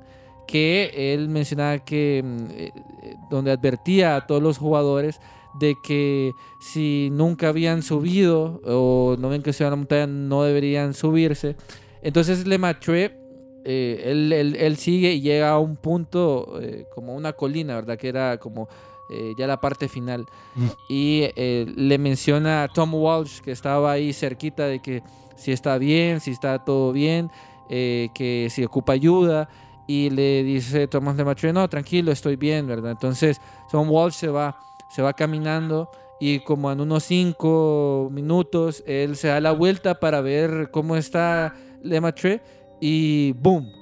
[0.49, 5.21] que él mencionaba que mm, eh, eh, donde advertía a todos los jugadores
[5.61, 10.43] de que si nunca habían subido o no ven que se a la montaña no
[10.43, 11.55] deberían subirse.
[12.03, 13.17] Entonces Lemaitre,
[13.65, 17.99] eh, él, él- él sigue y llega a un punto eh, como una colina, ¿verdad?
[17.99, 18.69] Que era como
[19.11, 20.27] eh, ya la parte final.
[20.55, 20.67] Mm.
[20.89, 25.03] Y eh, le menciona a Tom Walsh, que estaba ahí cerquita, de que
[25.37, 27.31] si está bien, si está todo bien,
[27.69, 29.49] que si ocupa ayuda.
[29.89, 32.93] Y le dice Thomas Lemaitre, no, tranquilo, estoy bien, ¿verdad?
[32.93, 33.41] Entonces
[33.73, 34.57] Tom Walsh se va,
[34.95, 40.21] se va caminando y como en unos cinco minutos él se da la vuelta para
[40.21, 42.43] ver cómo está Lemaitre
[42.81, 43.73] y ¡boom!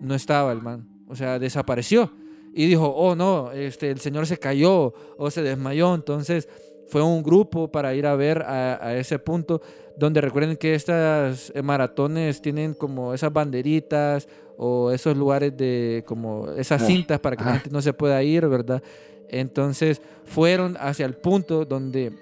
[0.00, 0.88] No estaba el man.
[1.08, 2.10] O sea, desapareció.
[2.54, 5.94] Y dijo, oh no, este, el señor se cayó o se desmayó.
[5.94, 6.48] Entonces
[6.90, 9.62] fue un grupo para ir a ver a, a ese punto
[9.96, 16.48] donde recuerden que estas eh, maratones tienen como esas banderitas o esos lugares de como
[16.56, 18.82] esas Como- cintas para que la gente no se pueda ir, ¿verdad?
[19.28, 22.12] Entonces fueron hacia el punto donde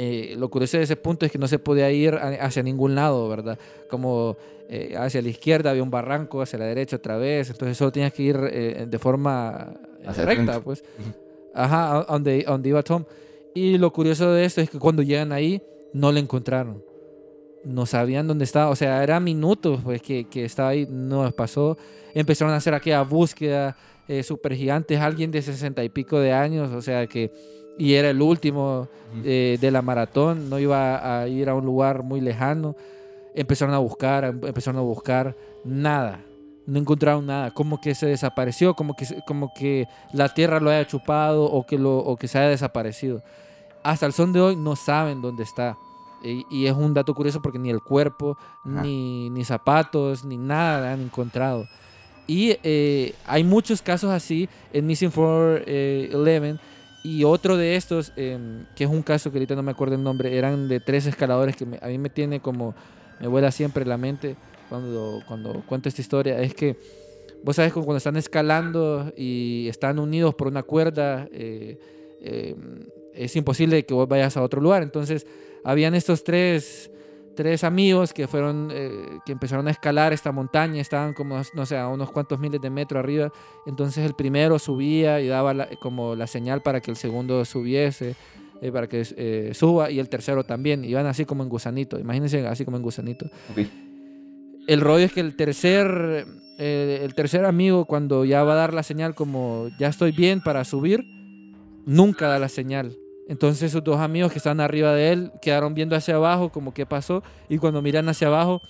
[0.00, 3.28] Eh, lo curioso de ese punto es que no se podía ir hacia ningún lado,
[3.28, 3.58] ¿verdad?
[3.90, 4.36] Como
[4.68, 8.12] eh, hacia la izquierda había un barranco, hacia la derecha otra vez, entonces solo tenías
[8.12, 9.74] que ir eh, de forma
[10.06, 10.84] Hacia recta, pues.
[11.52, 13.02] Ajá, donde, donde iba Tom.
[13.54, 16.82] Y lo curioso de esto es que cuando llegan ahí, no lo encontraron.
[17.64, 21.76] No sabían dónde estaba, o sea, era minutos pues, que, que estaba ahí, no pasó.
[22.14, 26.72] Empezaron a hacer aquella búsqueda eh, super gigante, alguien de sesenta y pico de años,
[26.72, 27.30] o sea que,
[27.78, 28.88] y era el último
[29.24, 32.74] eh, de la maratón, no iba a ir a un lugar muy lejano.
[33.34, 36.24] Empezaron a buscar, em- empezaron a buscar, nada,
[36.68, 40.86] no encontraron nada, como que se desapareció, como que, como que la tierra lo haya
[40.86, 43.22] chupado o que, lo, o que se haya desaparecido.
[43.82, 45.76] Hasta el son de hoy no saben dónde está.
[46.22, 48.36] Y, y es un dato curioso porque ni el cuerpo,
[48.82, 51.64] ni, ni zapatos, ni nada han encontrado.
[52.26, 56.58] Y eh, hay muchos casos así en Missing 411.
[57.04, 60.02] y otro de estos, em, que es un caso que ahorita no me acuerdo el
[60.02, 62.74] nombre, eran de tres escaladores que me- a mí me tiene como,
[63.20, 64.36] me vuela siempre la mente
[64.68, 66.40] cuando, cuando cuento esta historia.
[66.40, 66.76] Es que
[67.42, 71.78] vos sabes cuando están escalando y están unidos por una cuerda, eh,
[72.20, 72.54] eh,
[73.14, 74.82] es imposible que vos vayas a otro lugar.
[74.82, 75.26] Entonces,
[75.64, 76.90] habían estos tres,
[77.34, 78.90] tres amigos que fueron, eh,
[79.24, 82.70] que empezaron a escalar esta montaña, estaban como, no sé, a unos cuantos miles de
[82.70, 83.32] metros arriba.
[83.66, 88.14] Entonces, el primero subía y daba como la señal para que el segundo subiese.
[88.72, 90.84] para que eh, suba y el tercero también.
[90.84, 91.98] Iban así como en gusanito.
[91.98, 93.26] Imagínense así como en gusanito.
[93.50, 93.87] Ok.
[94.68, 96.26] El rollo es que el tercer,
[96.58, 100.42] eh, el tercer amigo, cuando ya va a dar la señal como ya estoy bien
[100.42, 101.06] para subir,
[101.86, 102.94] nunca da la señal.
[103.30, 106.84] Entonces sus dos amigos que están arriba de él quedaron viendo hacia abajo como qué
[106.84, 108.60] pasó y cuando miran hacia abajo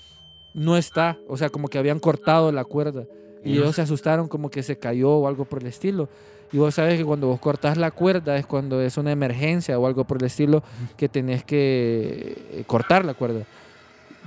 [0.54, 3.04] no está, o sea, como que habían cortado la cuerda
[3.44, 6.08] y ellos se asustaron como que se cayó o algo por el estilo.
[6.52, 9.86] Y vos sabes que cuando vos cortas la cuerda es cuando es una emergencia o
[9.86, 10.62] algo por el estilo
[10.96, 13.44] que tenés que eh, cortar la cuerda.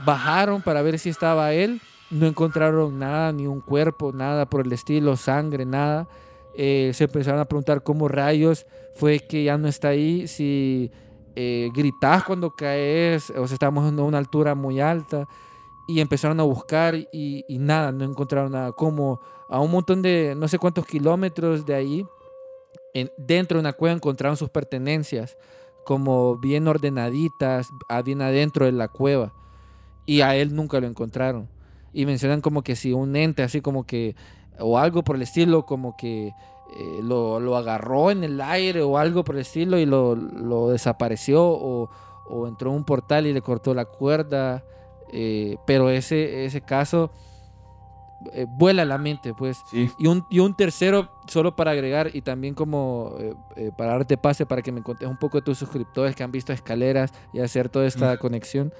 [0.05, 4.73] Bajaron para ver si estaba él, no encontraron nada, ni un cuerpo, nada por el
[4.73, 6.07] estilo, sangre, nada.
[6.55, 10.91] Eh, se empezaron a preguntar cómo rayos fue que ya no está ahí, si
[11.35, 15.27] eh, gritás cuando caes, o sea, estamos en una altura muy alta.
[15.87, 18.71] Y empezaron a buscar y, y nada, no encontraron nada.
[18.71, 22.05] Como a un montón de, no sé cuántos kilómetros de ahí,
[22.93, 25.37] en- dentro de una cueva encontraron sus pertenencias,
[25.83, 29.33] como bien ordenaditas, ah, bien adentro de la cueva.
[30.05, 31.47] Y a él nunca lo encontraron.
[31.93, 34.15] Y mencionan como que si un ente así como que,
[34.59, 38.97] o algo por el estilo, como que eh, lo, lo agarró en el aire o
[38.97, 41.89] algo por el estilo y lo, lo desapareció o,
[42.29, 44.63] o entró en un portal y le cortó la cuerda.
[45.11, 47.11] eh, pero ese, ese caso
[48.33, 49.57] eh, vuela la mente, pues.
[49.69, 49.89] Sí.
[49.99, 53.15] Y un, y un tercero, solo para agregar y también como
[53.55, 56.31] eh, para darte pase para que me contes un poco de tus suscriptores que han
[56.31, 58.73] visto escaleras y hacer toda esta conexión.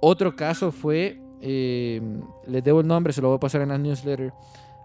[0.00, 2.00] Otro caso fue, eh,
[2.46, 4.32] les debo el nombre, se lo voy a pasar en la newsletter,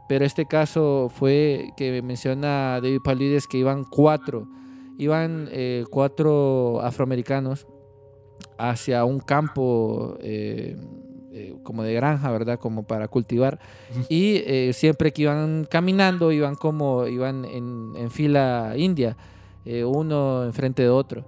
[0.07, 4.47] pero este caso fue que menciona David Paulides que iban cuatro,
[4.97, 7.67] iban eh, cuatro afroamericanos
[8.57, 10.75] hacia un campo eh,
[11.33, 12.59] eh, como de granja, ¿verdad?
[12.59, 13.57] Como para cultivar.
[14.09, 19.15] Y eh, siempre que iban caminando, iban como, iban en, en fila india,
[19.63, 21.23] eh, uno enfrente de otro.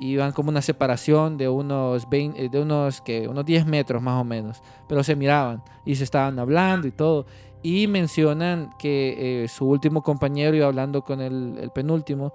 [0.00, 4.20] Iban como una separación de unos, 20, eh, de unos, que unos 10 metros más
[4.20, 7.26] o menos, pero se miraban y se estaban hablando y todo.
[7.62, 12.34] Y mencionan que eh, su último compañero iba hablando con el, penúltimo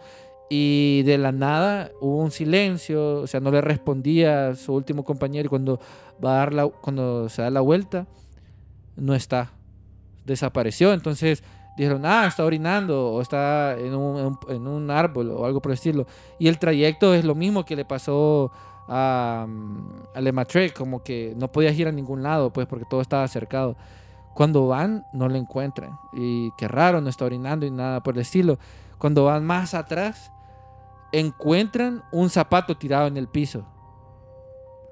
[0.50, 5.46] y de la nada hubo un silencio, o sea, no le respondía su último compañero
[5.46, 5.80] y cuando
[6.24, 8.08] va a dar la, cuando se da la vuelta,
[8.96, 9.52] no está,
[10.26, 10.94] desapareció.
[10.94, 11.44] Entonces
[11.84, 15.76] dijeron, ah, está orinando o está en un, en un- árbol o algo por el
[15.76, 16.06] estilo.
[16.38, 18.52] Y el trayecto es lo mismo que le pasó
[18.88, 23.02] a, mm, a Lemaitre, como que no podías ir a ningún lado, pues porque todo
[23.02, 23.76] estaba cercado.
[24.34, 25.98] Cuando van, no lo encuentran.
[26.14, 28.58] Y qué raro, no está orinando y nada por el estilo.
[28.98, 30.32] Cuando van más atrás,
[31.12, 33.66] encuentran un zapato tirado en el piso.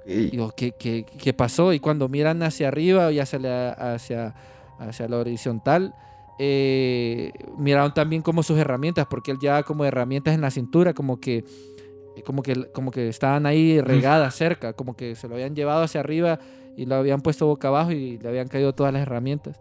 [0.02, 0.06] Ok.
[0.32, 1.74] Digo, ¿qué, qué, qué pasó?
[1.74, 4.34] Y cuando miran hacia arriba y hacia la, hacia,
[4.80, 5.94] hacia la horizontal,
[6.40, 11.20] eh, miraron también como sus herramientas, porque él llevaba como herramientas en la cintura, como
[11.20, 11.44] que,
[12.26, 16.00] como que, como que estaban ahí regadas cerca, como que se lo habían llevado hacia
[16.02, 16.40] arriba
[16.76, 19.60] y lo habían puesto boca abajo y le habían caído todas las herramientas.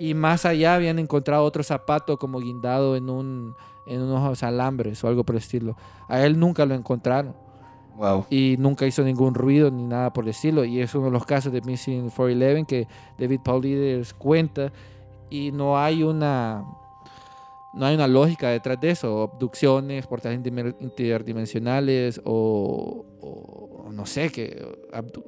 [0.00, 3.54] Y más allá habían encontrado otro zapato como guindado en, un,
[3.86, 5.76] en unos alambres o algo por el estilo.
[6.08, 7.34] A él nunca lo encontraron
[7.96, 8.26] Wow.
[8.30, 10.64] y nunca hizo ningún ruido ni nada por el estilo.
[10.64, 12.86] Y es uno de los casos de Missing 411 que
[13.18, 14.72] David Paulides cuenta
[15.30, 16.64] y no hay una
[17.74, 19.22] no hay una lógica detrás de eso.
[19.22, 24.64] Abducciones, portales interdimen- interdimensionales o, o no sé, que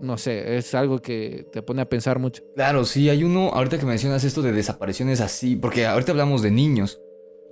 [0.01, 2.43] no sé, es algo que te pone a pensar mucho.
[2.55, 6.51] Claro, sí, hay uno, ahorita que mencionas esto de desapariciones así, porque ahorita hablamos de
[6.51, 7.01] niños,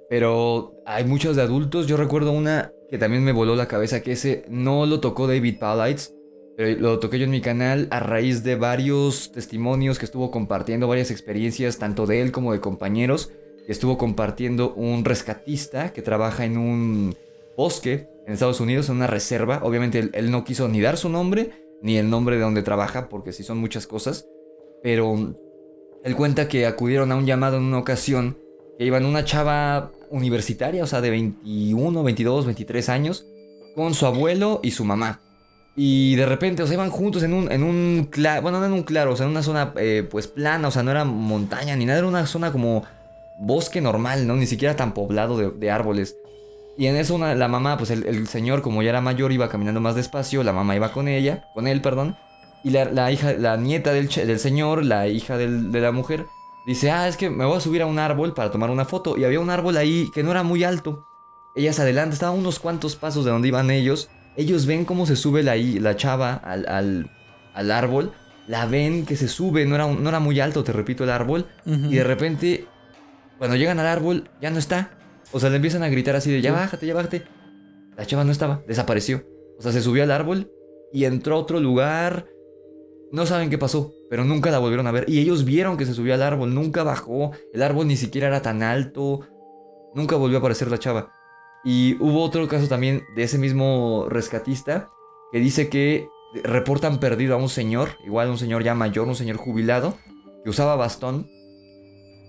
[0.09, 1.87] pero hay muchos de adultos.
[1.87, 5.59] Yo recuerdo una que también me voló la cabeza, que ese no lo tocó David
[5.59, 6.15] Palites,
[6.59, 10.89] pero lo toqué yo en mi canal a raíz de varios testimonios que estuvo compartiendo,
[10.89, 13.31] varias experiencias, tanto de él como de compañeros,
[13.69, 17.15] estuvo compartiendo un rescatista que trabaja en un
[17.57, 19.61] bosque en Estados Unidos, en una reserva.
[19.63, 23.09] Obviamente él, él no quiso ni dar su nombre, ni el nombre de donde trabaja,
[23.09, 24.27] porque sí son muchas cosas,
[24.83, 25.37] pero
[26.03, 28.37] él cuenta que acudieron a un llamado en una ocasión
[28.77, 33.29] que iban una chava universitaria, o sea, de 21, 22, 23 años,
[33.77, 35.21] con su abuelo y su mamá.
[35.81, 38.73] Y de repente, o sea, iban juntos en un, en un claro, bueno, no en
[38.73, 41.77] un claro, o sea, en una zona eh, pues plana, o sea, no era montaña
[41.77, 42.83] ni nada, era una zona como
[43.39, 44.35] bosque normal, ¿no?
[44.35, 46.17] Ni siquiera tan poblado de, árboles.
[46.77, 49.95] Y en eso la mamá, pues el, señor, como ya era mayor, iba caminando más
[49.95, 52.17] despacio, la mamá iba con ella, con él, perdón.
[52.65, 55.49] Y la, la hija, la nieta del, del señor, la hija de
[55.81, 56.27] la mujer,
[56.67, 59.17] dice, ah, es que me voy a subir a un árbol para tomar una foto.
[59.17, 61.07] Y había un árbol ahí que no era muy alto.
[61.55, 64.11] Ella se adelanta, estaba a unos cuantos pasos de donde iban ellos.
[64.39, 67.11] Ellos ven cómo se sube la, la chava al, al-
[67.53, 68.13] al árbol.
[68.47, 71.45] La ven que se sube, no era, no era muy alto, te repito, el árbol.
[71.93, 72.67] Y de repente,
[73.37, 74.91] cuando llegan al árbol, ya no está.
[75.33, 77.25] O sea, le empiezan a gritar así de, ya bájate, ya bájate.
[77.97, 79.25] La chava no estaba, desapareció.
[79.59, 80.51] O sea, se subió al árbol
[80.93, 82.25] y entró a otro lugar.
[83.13, 85.05] No saben qué pasó, pero nunca la volvieron a ver.
[85.09, 87.33] Y ellos vieron que se subió al árbol, nunca bajó.
[87.53, 89.21] El árbol ni siquiera era tan alto.
[89.95, 91.13] Nunca volvió a aparecer la chava.
[91.65, 94.91] Y hubo otro caso también de ese mismo rescatista
[95.33, 96.09] que dice que
[96.43, 99.97] reportan perdido a un señor, igual un señor ya mayor, un señor jubilado,
[100.45, 101.27] que usaba bastón.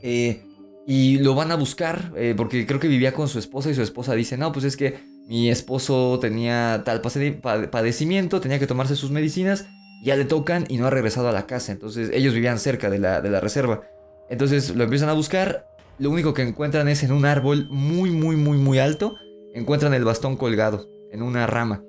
[0.02, 0.44] Eh,
[0.88, 3.82] y lo van a buscar eh, porque creo que vivía con su esposa y su
[3.82, 9.12] esposa dice, no, pues es que mi esposo tenía tal padecimiento, tenía que tomarse sus
[9.12, 9.68] medicinas,
[10.04, 11.72] ya le tocan y no ha regresado a la casa.
[11.72, 13.84] Entonces ellos vivían cerca de la, de la reserva.
[14.30, 15.68] Entonces lo empiezan a buscar,
[16.00, 19.16] lo único que encuentran es en un árbol muy, muy, muy, muy alto,
[19.54, 21.84] encuentran el bastón colgado en una rama.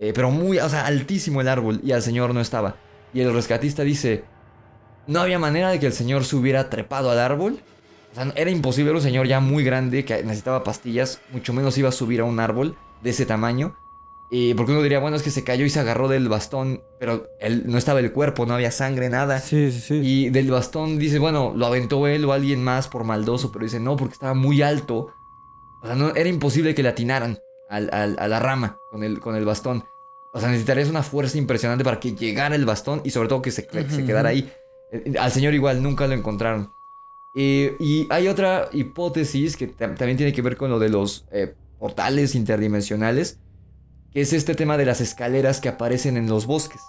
[0.00, 2.76] Eh, pero muy, o sea, altísimo el árbol y al señor no estaba.
[3.12, 4.24] Y el rescatista dice,
[5.06, 7.58] no había manera de que el señor se hubiera trepado al árbol.
[8.12, 11.76] O sea, era imposible, era un señor ya muy grande que necesitaba pastillas, mucho menos
[11.76, 13.76] iba a subir a un árbol de ese tamaño.
[14.32, 17.28] Y porque uno diría, bueno, es que se cayó y se agarró del bastón, pero
[17.40, 19.40] él, no estaba el cuerpo, no había sangre, nada.
[19.40, 19.94] Sí, sí, sí.
[20.02, 23.80] Y del bastón dice, bueno, lo aventó él o alguien más por maldoso, pero dice,
[23.80, 25.08] no, porque estaba muy alto.
[25.82, 29.18] O sea, no, era imposible que le atinaran al- al- a la rama con el,
[29.18, 29.84] con el bastón.
[30.32, 33.50] O sea, necesitarías una fuerza impresionante para que llegara el bastón y sobre todo que
[33.50, 34.48] se, que se quedara ahí.
[34.92, 36.72] Eh, Al señor igual, nunca lo encontraron.
[37.34, 41.26] Eh, y hay otra hipótesis que tam- también tiene que ver con lo de los
[41.32, 43.40] eh, portales interdimensionales,
[44.12, 46.80] que es este tema de las escaleras que aparecen en los bosques.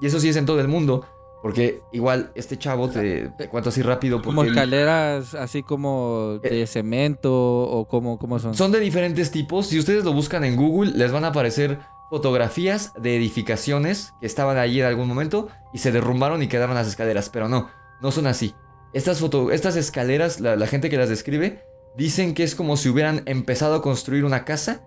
[0.00, 1.06] Y eso sí es en todo el mundo,
[1.42, 6.66] porque igual este chavo, te, te cuento así rápido, porque como escaleras así como de
[6.66, 8.54] cemento o como, como son.
[8.54, 9.66] son de diferentes tipos.
[9.68, 11.78] Si ustedes lo buscan en Google, les van a aparecer
[12.10, 16.86] fotografías de edificaciones que estaban allí en algún momento y se derrumbaron y quedaron las
[16.88, 17.28] escaleras.
[17.28, 17.68] Pero no,
[18.00, 18.54] no son así.
[18.92, 21.62] Estas, foto- estas escaleras, la, la gente que las describe,
[21.96, 24.82] dicen que es como si hubieran empezado a construir una casa,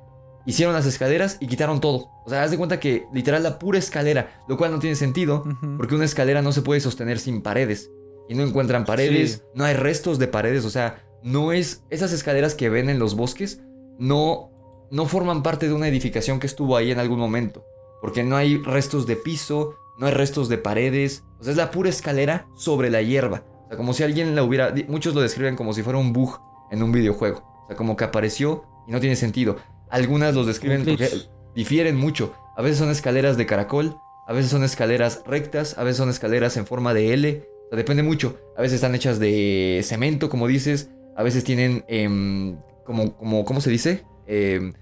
[0.47, 2.09] hicieron las escaleras y quitaron todo.
[2.25, 5.43] O sea, haz de cuenta que literal la pura escalera, lo cual no tiene sentido,
[5.45, 5.77] Ujú.
[5.77, 7.91] porque una escalera no se puede sostener sin paredes.
[8.29, 9.41] Y no encuentran paredes, Sí.
[9.53, 11.83] no hay restos de paredes, o sea, no es...
[11.89, 13.61] Esas escaleras que ven en los bosques
[13.99, 14.49] no,
[14.91, 17.63] no forman parte de una edificación que estuvo ahí en algún momento.
[18.01, 21.23] Porque no hay restos de piso, no hay restos de paredes.
[21.39, 23.43] O sea, es la pura escalera sobre la hierba.
[23.65, 24.73] O sea, como si alguien la hubiera...
[24.87, 26.39] Muchos lo describen como si fuera un bug
[26.71, 27.39] en un videojuego.
[27.63, 29.57] O sea, como que apareció y no tiene sentido.
[29.89, 31.09] Algunas los describen porque
[31.55, 32.33] difieren mucho.
[32.55, 36.57] A veces son escaleras de caracol, a veces son escaleras rectas, a veces son escaleras
[36.57, 37.43] en forma de L.
[37.65, 38.37] O sea, depende mucho.
[38.57, 40.89] A veces están hechas de cemento, como dices.
[41.15, 44.03] A veces tienen em, como, como, ¿cómo se dice?
[44.25, 44.73] Em,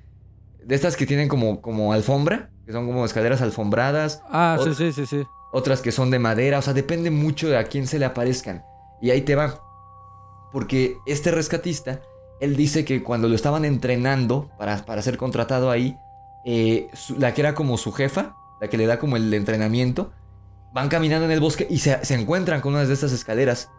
[0.64, 4.22] de estas que tienen como, como alfombra, que son como escaleras alfombradas.
[4.30, 5.24] Ah, sí, sí, sí, sí.
[5.52, 6.60] Otras que son de madera.
[6.60, 8.64] O sea, depende mucho de a quién se le aparezcan.
[9.02, 9.62] Y ahí te va.
[10.52, 12.02] Porque este rescatista,
[12.40, 15.98] él dice que cuando lo estaban entrenando para, para ser contratado ahí,
[16.46, 20.12] eh, la que era como su jefa, la que le da como el entrenamiento,
[20.74, 23.70] van caminando en el bosque y se, se encuentran con una de estas escaleras.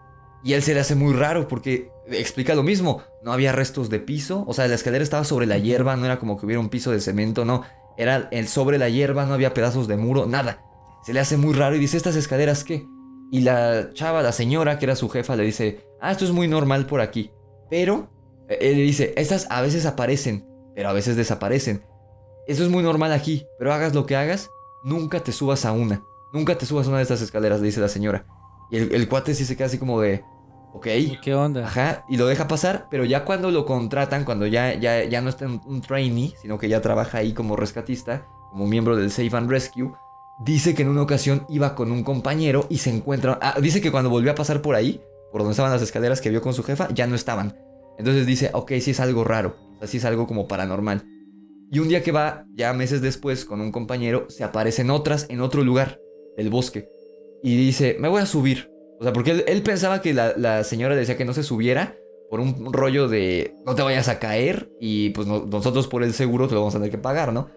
[0.42, 3.02] Y él se le hace muy raro porque explica lo mismo.
[3.22, 4.44] No había restos de piso.
[4.46, 5.96] O sea, la escalera estaba sobre la hierba.
[5.96, 7.44] No era como que hubiera un piso de cemento.
[7.44, 7.62] No.
[7.96, 9.26] Era el sobre la hierba.
[9.26, 10.26] No había pedazos de muro.
[10.26, 10.62] Nada.
[11.04, 12.86] Se le hace muy raro y dice, ¿estas escaleras qué?
[13.32, 16.48] Y la chava, la señora, que era su jefa, le dice, ah, esto es muy
[16.48, 17.32] normal por aquí.
[17.68, 18.08] Pero
[18.48, 21.84] Él dice, estas a veces aparecen, pero a veces desaparecen.
[22.46, 24.50] Eso es muy normal aquí, pero hagas lo que hagas,
[24.84, 26.02] nunca te subas a una.
[26.32, 28.26] Nunca te subas a una de estas escaleras, le dice la señora.
[28.70, 30.22] Y el, el cuate sí se queda así como de,
[30.72, 30.86] ok.
[31.22, 31.66] ¿Qué onda?
[31.66, 35.30] Ajá, y lo deja pasar, pero ya cuando lo contratan, cuando ya, ya, ya no
[35.30, 39.30] está en un trainee, sino que ya trabaja ahí como rescatista, como miembro del Save
[39.32, 39.92] and Rescue,
[40.44, 43.38] dice que en una ocasión iba con un compañero y se encuentra...
[43.40, 45.00] Ah, dice que cuando volvió a pasar por ahí,
[45.32, 47.65] por donde estaban las escaleras que vio con su jefa, ya no estaban.
[47.98, 51.04] Entonces dice, ok, sí es algo raro, o sea, sí es algo como paranormal.
[51.70, 55.40] Y un día que va, ya meses después, con un compañero, se aparecen otras en
[55.40, 56.00] otro lugar,
[56.36, 56.88] el bosque.
[57.42, 58.70] Y dice, me voy a subir.
[59.00, 61.96] O sea, porque él, él pensaba que la, la señora decía que no se subiera
[62.30, 66.12] por un rollo de no te vayas a caer y pues no- nosotros por el
[66.14, 67.48] seguro te lo vamos a tener que pagar, ¿no?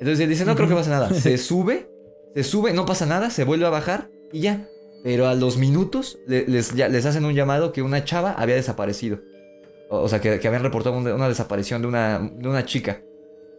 [0.00, 1.12] Entonces él dice, no creo que pase nada.
[1.12, 1.88] Se sube,
[2.34, 4.68] se sube, no pasa nada, se vuelve a bajar y ya.
[5.04, 8.54] Pero a los minutos le- les, ya- les hacen un llamado que una chava había
[8.56, 9.20] desaparecido.
[9.88, 13.02] O, o sea, que, que habían reportado una, una desaparición de una, de una chica.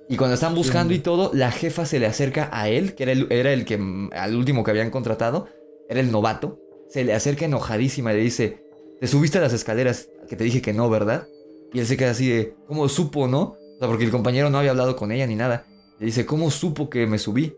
[0.10, 3.12] Y cuando están buscando y todo, la jefa se le acerca a él, que era
[3.12, 5.48] el, era el que mm, al último que habían contratado,
[5.90, 6.60] era el novato.
[6.90, 8.64] Se le acerca enojadísima y le dice,
[9.02, 11.28] te subiste a las escaleras, que te dije que no, ¿verdad?
[11.74, 13.42] Y él se queda así de, ¿cómo supo, no?
[13.42, 15.66] O sea, porque el compañero no había hablado con ella ni nada.
[16.00, 17.54] Le dice, ¿cómo supo que me subí?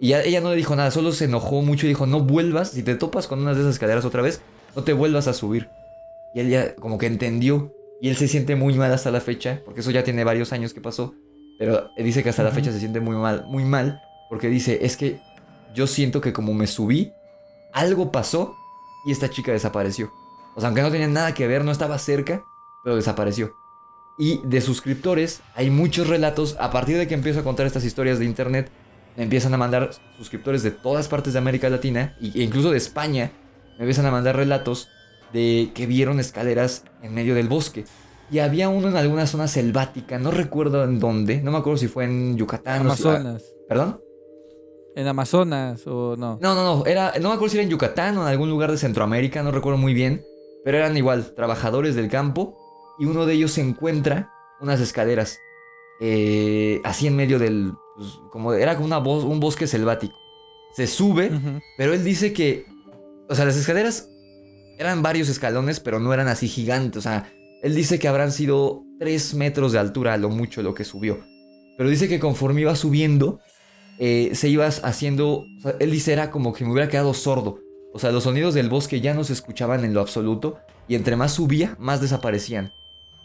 [0.00, 2.70] Y ya, ella no le dijo nada, solo se enojó mucho y dijo, no vuelvas,
[2.70, 4.42] si te topas con una de esas escaleras otra vez,
[4.76, 5.68] no te vuelvas a subir.
[6.34, 7.74] Y él ya como que entendió.
[8.00, 10.72] Y él se siente muy mal hasta la fecha, porque eso ya tiene varios años
[10.72, 11.14] que pasó.
[11.58, 14.78] Pero él dice que hasta la fecha se siente muy mal, muy mal, porque dice,
[14.82, 15.20] es que
[15.74, 17.12] yo siento que como me subí,
[17.72, 18.54] algo pasó
[19.04, 20.12] y esta chica desapareció.
[20.54, 22.44] O sea, aunque no tenía nada que ver, no estaba cerca,
[22.84, 23.54] pero desapareció.
[24.18, 28.18] Y de suscriptores hay muchos relatos, a partir de que empiezo a contar estas historias
[28.18, 28.70] de internet,
[29.16, 32.78] me empiezan a mandar suscriptores de todas partes de América Latina y- e incluso de
[32.78, 33.32] España,
[33.76, 34.88] me empiezan a mandar relatos
[35.32, 37.84] de que vieron escaleras en medio del bosque.
[38.30, 41.88] Y había uno en alguna zona selvática, no recuerdo en dónde, no me acuerdo si
[41.88, 43.42] fue en Yucatán o si- Amazonas.
[43.46, 44.00] ah, ¿Perdón?
[44.94, 46.38] ¿En Amazonas o no?
[46.42, 48.70] No, no, no, era, no me acuerdo si era en Yucatán o en algún lugar
[48.70, 50.24] de Centroamérica, no recuerdo muy bien,
[50.64, 52.58] pero eran igual, trabajadores del campo,
[52.98, 55.38] y uno de ellos se encuentra unas escaleras,
[56.00, 60.16] eh, así en medio del, pues, como era como una bos- un bosque selvático.
[60.74, 61.30] Se sube,
[61.76, 62.66] pero él dice que,
[63.28, 64.10] o sea, las escaleras
[64.78, 68.84] eran varios escalones, pero no eran así gigantes, o sea, él dice que habrán sido
[69.00, 71.18] 3 metros de altura a lo mucho lo que subió.
[71.76, 73.40] Pero dice que conforme iba subiendo,
[73.98, 75.44] eh, se iba haciendo.
[75.80, 77.60] él dice era como que me hubiera quedado sordo.
[77.92, 80.58] O sea, los sonidos del bosque ya no se escuchaban en lo absoluto.
[80.86, 82.72] Y entre más subía, más desaparecían.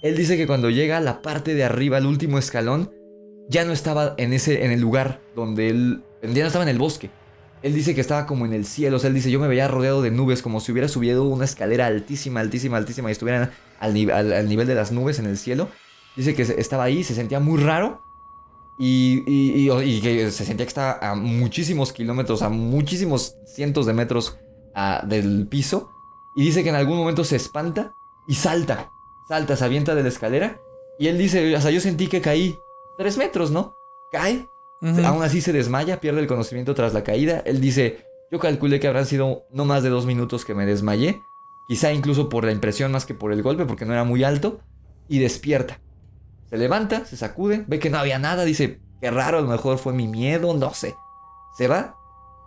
[0.01, 2.91] Él dice que cuando llega a la parte de arriba, al último escalón,
[3.49, 4.66] ya no estaba en ese.
[4.66, 6.04] en el lugar donde él.
[6.22, 7.10] Ya no estaba en el bosque.
[7.64, 8.97] Él dice que estaba como en el cielo.
[8.97, 11.45] O sea, él dice, yo me veía rodeado de nubes, como si hubiera subido una
[11.45, 15.26] escalera altísima, altísima, altísima, y estuviera al, ni- al- al nivel de las nubes en
[15.26, 15.70] el cielo.
[16.16, 18.01] Dice que estaba ahí, se sentía muy raro.
[18.78, 24.38] Y que se sentía que estaba a muchísimos kilómetros, a muchísimos cientos de metros
[24.76, 25.89] ah, del piso.
[26.36, 27.93] Y dice que en algún momento se espanta
[28.28, 28.91] y salta.
[29.28, 30.59] Salta, se avienta de la escalera.
[30.99, 32.57] Y él dice, o sea, yo sentí que caí
[32.97, 33.76] tres metros, ¿no?
[34.11, 34.49] Cae.
[35.05, 37.41] Aún así se desmaya, pierde el conocimiento tras la caída.
[37.45, 41.21] Él dice, yo calculé que habrán sido no más de dos minutos que me desmayé.
[41.67, 44.59] Quizá incluso por la impresión más que por el golpe, porque no era muy alto.
[45.07, 45.79] Y despierta.
[46.49, 49.77] Se levanta, se sacude, ve que no había nada, dice, qué raro, a lo mejor
[49.77, 50.95] fue mi miedo, no sé.
[51.57, 51.95] Se va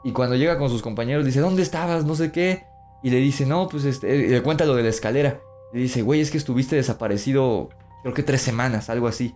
[0.07, 2.05] y cuando llega con sus compañeros dice, ¿dónde estabas?
[2.05, 2.63] No sé qué.
[3.03, 5.41] Y le dice, no, pues este, y le cuenta lo de la escalera.
[5.73, 7.71] Le dice, güey, es que estuviste desaparecido,
[8.03, 9.35] creo que tres semanas, algo así.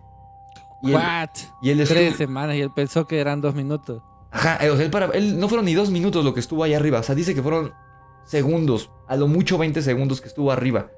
[0.83, 1.29] Y él, What?
[1.61, 4.01] y él estuvo- Tres semanas y él pensó que eran dos minutos.
[4.31, 6.63] Ajá, eh, o sea, él, para, él no fueron ni dos minutos lo que estuvo
[6.63, 6.99] ahí arriba.
[6.99, 7.73] O sea, dice que fueron
[8.25, 10.89] segundos, a lo mucho 20 segundos que estuvo arriba.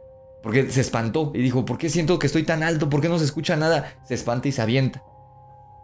[0.42, 2.90] Porque se espantó y dijo, ¿por qué siento que estoy tan alto?
[2.90, 3.96] ¿Por qué no se escucha nada?
[4.06, 5.02] Se espanta y se avienta.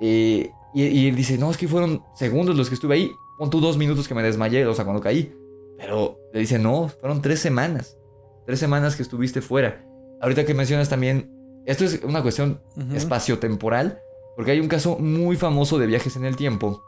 [0.01, 3.11] Eh, y, y él dice, no, es que fueron segundos los que estuve ahí.
[3.37, 5.33] Pon tú dos minutos que me desmayé, o sea, cuando caí.
[5.77, 7.97] Pero le dice, no, fueron tres semanas.
[8.45, 9.81] Tres semanas que estuviste fuera.
[10.21, 11.31] Ahorita que mencionas también,
[11.69, 12.95] esto es una cuestión Ujú.
[12.95, 13.99] espaciotemporal,
[14.35, 16.83] porque hay un caso muy famoso de viajes en el tiempo,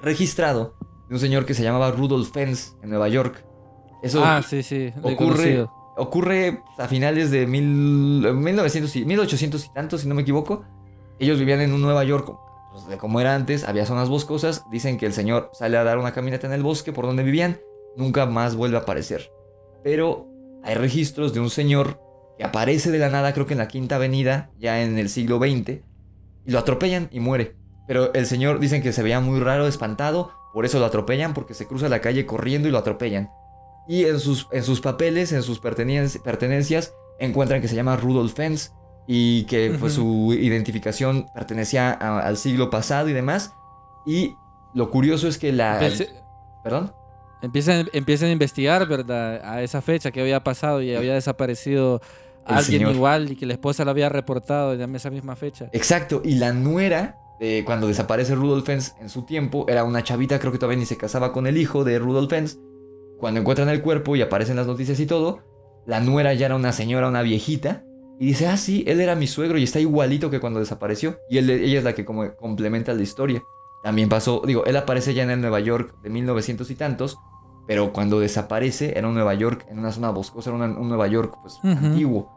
[0.00, 0.74] registrado,
[1.08, 3.44] de un señor que se llamaba Rudolf Fens en Nueva York.
[4.02, 4.92] Eso Ah, sí, sí.
[5.02, 10.64] ocurre, ocurre a finales de mil, 1900 y, 1800 y tanto, si no me equivoco.
[11.18, 12.32] Ellos vivían en un Nueva York,
[12.72, 14.64] pues, de como era antes, había zonas boscosas.
[14.70, 17.58] Dicen que el señor sale a dar una caminata en el bosque por donde vivían,
[17.96, 19.32] nunca más vuelve a aparecer.
[19.82, 20.28] Pero
[20.62, 21.98] hay registros de un señor
[22.38, 25.38] que aparece de la nada, creo que en la Quinta Avenida, ya en el siglo
[25.38, 25.80] XX,
[26.46, 27.56] y lo atropellan y muere.
[27.86, 31.52] Pero el señor dicen que se veía muy raro, espantado, por eso lo atropellan, porque
[31.54, 33.28] se cruza la calle corriendo y lo atropellan.
[33.88, 38.72] Y en sus, en sus papeles, en sus pertenencias, encuentran que se llama Rudolf Fens
[39.06, 43.52] y que pues su identificación pertenecía a- al siglo pasado y demás.
[44.06, 44.34] Y
[44.74, 45.80] lo curioso es que la...
[45.80, 46.10] Empiece-
[46.62, 46.92] ¿Perdón?
[47.40, 49.40] Empiezan, empiezan a investigar, ¿verdad?
[49.44, 52.00] A esa fecha que había pasado y había desaparecido
[52.56, 52.94] alguien señor.
[52.94, 55.68] igual y que la esposa lo había reportado en esa misma fecha.
[55.72, 60.38] Exacto, y la nuera, de cuando desaparece Rudolf Fens en su tiempo, era una chavita,
[60.38, 62.58] creo que todavía ni se casaba con el hijo de Rudolf Fens.
[63.18, 65.40] Cuando encuentran el cuerpo y aparecen las noticias y todo,
[65.86, 67.84] la nuera ya era una señora, una viejita,
[68.20, 71.18] y dice, ah, sí, él era mi suegro y está igualito que cuando desapareció.
[71.30, 73.42] Y él- ella es la que como complementa la historia.
[73.84, 77.16] También pasó, digo, él aparece ya en el Nueva York de 1900 y tantos,
[77.68, 81.06] pero cuando desaparece era un Nueva York, en una zona boscosa, era una- un Nueva
[81.06, 82.28] York pues antiguo.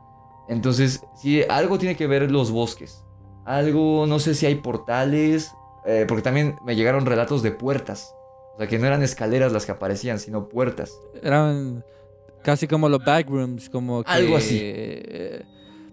[0.52, 3.04] Entonces, sí, algo tiene que ver los bosques.
[3.45, 5.52] Algo, no sé si hay portales,
[5.86, 8.14] eh, porque también me llegaron relatos de puertas.
[8.56, 10.91] O sea, que no eran escaleras las que aparecían, sino puertas.
[11.24, 11.86] Eran
[12.43, 14.12] casi como los backrooms, como que...
[14.12, 14.60] Algo así.
[14.62, 15.41] eh,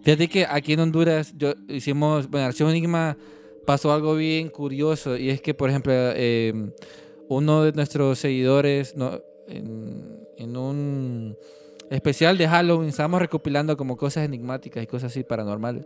[0.02, 3.16] Fíjate que aquí en Honduras yo hicimos, bueno, Archivo Enigma
[3.64, 6.52] pasó algo bien curioso y es que, por ejemplo, eh,
[7.28, 11.36] uno de nuestros seguidores no, en, en un
[11.90, 15.84] especial de Halloween estábamos recopilando como cosas enigmáticas y cosas así paranormales.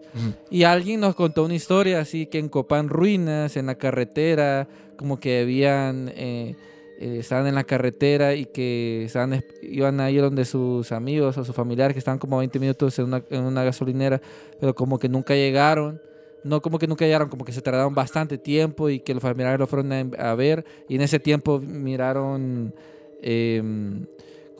[0.50, 5.18] Y alguien nos contó una historia así que en Copán Ruinas, en la carretera, como
[5.20, 6.56] que habían, eh,
[6.98, 11.38] eh, estaban en la carretera y que estaban, es- iban a ir donde sus amigos
[11.38, 14.20] o sus familiares que estaban como a 20 minutos en una, en una gasolinera,
[14.60, 16.00] pero como que nunca llegaron.
[16.44, 19.60] No como que nunca llegaron, como que se tardaron bastante tiempo y que los familiares
[19.60, 20.64] lo fueron a, ver.
[20.88, 22.74] Y en ese tiempo miraron
[23.22, 24.06] em,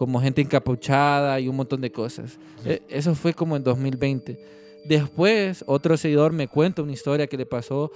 [0.02, 2.36] como gente encapuchada y un montón de cosas.
[2.64, 4.36] Eh, Eso fue como en 2020.
[4.84, 7.92] Después, otro seguidor me cuenta una historia que le pasó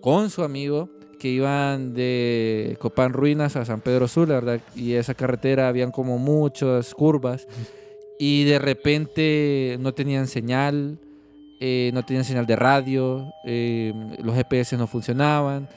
[0.00, 0.88] con su amigo
[1.18, 4.60] que iban de Copán Ruinas a San Pedro Sula, ¿verdad?
[4.74, 7.46] Y esa carretera habían como muchas curvas
[8.18, 10.98] y de repente no tenían señal,
[11.60, 13.92] eh, no tenían señal de radio, eh,
[14.24, 15.68] los GPS no funcionaban,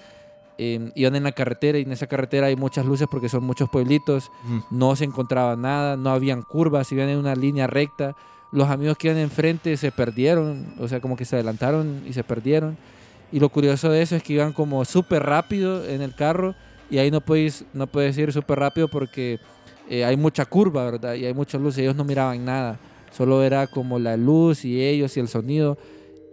[0.58, 3.70] eh, iban en la carretera y en esa carretera hay muchas luces porque son muchos
[3.70, 4.64] pueblitos, Ujú.
[4.72, 8.16] no se encontraba nada, no habían curvas, iban en una línea recta.
[8.52, 12.24] Los amigos que iban enfrente se perdieron, o sea, como que se adelantaron y se
[12.24, 12.78] perdieron.
[13.32, 16.54] Y lo curioso de eso es que iban como súper rápido en el carro
[16.92, 19.40] y ahí no puedes, no puedes ir súper rápido porque
[19.90, 21.16] eh, hay mucha curva, ¿verdad?
[21.16, 22.78] Y hay muchas luces, ellos no miraban nada,
[23.12, 25.78] solo era como la luz y ellos y el sonido.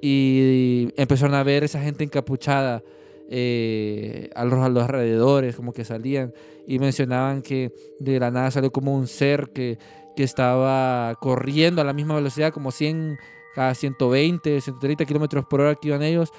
[0.03, 2.83] Y empezaron a ver esa gente encapuchada
[3.31, 6.35] eh, a, los, a los alrededores, como que salían
[6.67, 9.79] y mencionaban que de la nada salió como un ser que,
[10.17, 13.17] que estaba corriendo a la misma velocidad, como 100
[13.57, 16.31] a 120, 130 kilómetros por hora que iban ellos.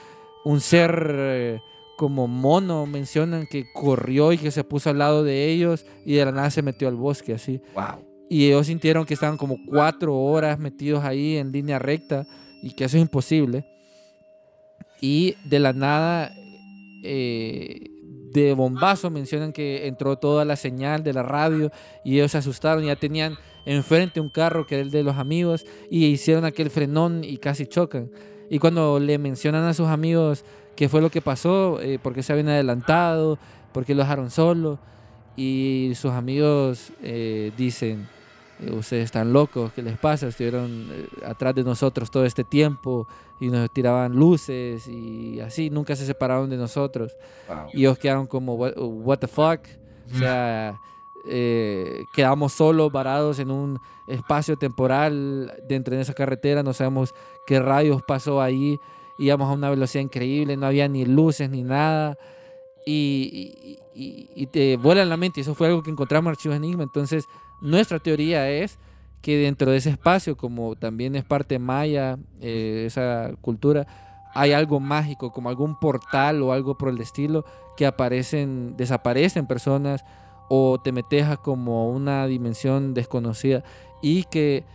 [0.43, 1.59] Un ser eh,
[1.97, 6.25] como mono, mencionan que corrió y que se puso al lado de ellos y de
[6.25, 7.61] la nada se metió al bosque así.
[7.73, 8.03] Wow.
[8.29, 12.25] Y ellos sintieron que estaban como cuatro horas metidos ahí en línea recta
[12.63, 13.65] y que eso es imposible.
[15.01, 16.31] Y de la nada,
[17.03, 17.91] eh,
[18.31, 21.71] de bombazo, mencionan que entró toda la señal de la radio
[22.03, 22.83] y ellos se asustaron.
[22.83, 27.23] Ya tenían enfrente un carro que era el de los amigos y hicieron aquel frenón
[27.23, 28.09] y casi chocan.
[28.49, 30.43] Y cuando le mencionan a sus amigos
[30.75, 33.37] qué fue lo que pasó, eh, por qué se habían adelantado,
[33.71, 34.79] por qué lo dejaron solo,
[35.35, 38.07] y sus amigos eh, dicen,
[38.72, 40.28] ustedes están locos, ¿qué les pasa?
[40.28, 43.07] Estuvieron eh, atrás de nosotros todo este tiempo
[43.39, 47.16] y nos tiraban luces y así, nunca se separaron de nosotros.
[47.47, 47.57] Wow.
[47.74, 49.62] Y ellos quedaron como, what, what the fuck?
[50.14, 50.80] O sea,
[51.28, 57.14] eh, quedamos solos, varados en un espacio temporal dentro de esa carretera, no sabemos
[57.47, 58.78] qué rayos pasó ahí,
[59.18, 62.18] íbamos a una velocidad increíble, no había ni luces ni nada.
[62.86, 66.32] Y, y- y- y te vuela en la mente, eso fue algo que encontramos en
[66.32, 66.84] Archivos Enigma.
[66.84, 67.26] Entonces,
[67.62, 68.78] nuestra teoría es
[69.22, 73.88] que dentro de ese espacio, como también es parte maya, eh, esa cultura,
[74.34, 77.45] hay algo mágico, como algún portal o algo por el estilo,
[77.78, 80.03] que aparecen, desaparecen personas
[80.49, 83.64] o te metes a como una dimensión desconocida.
[84.01, 84.66] Y que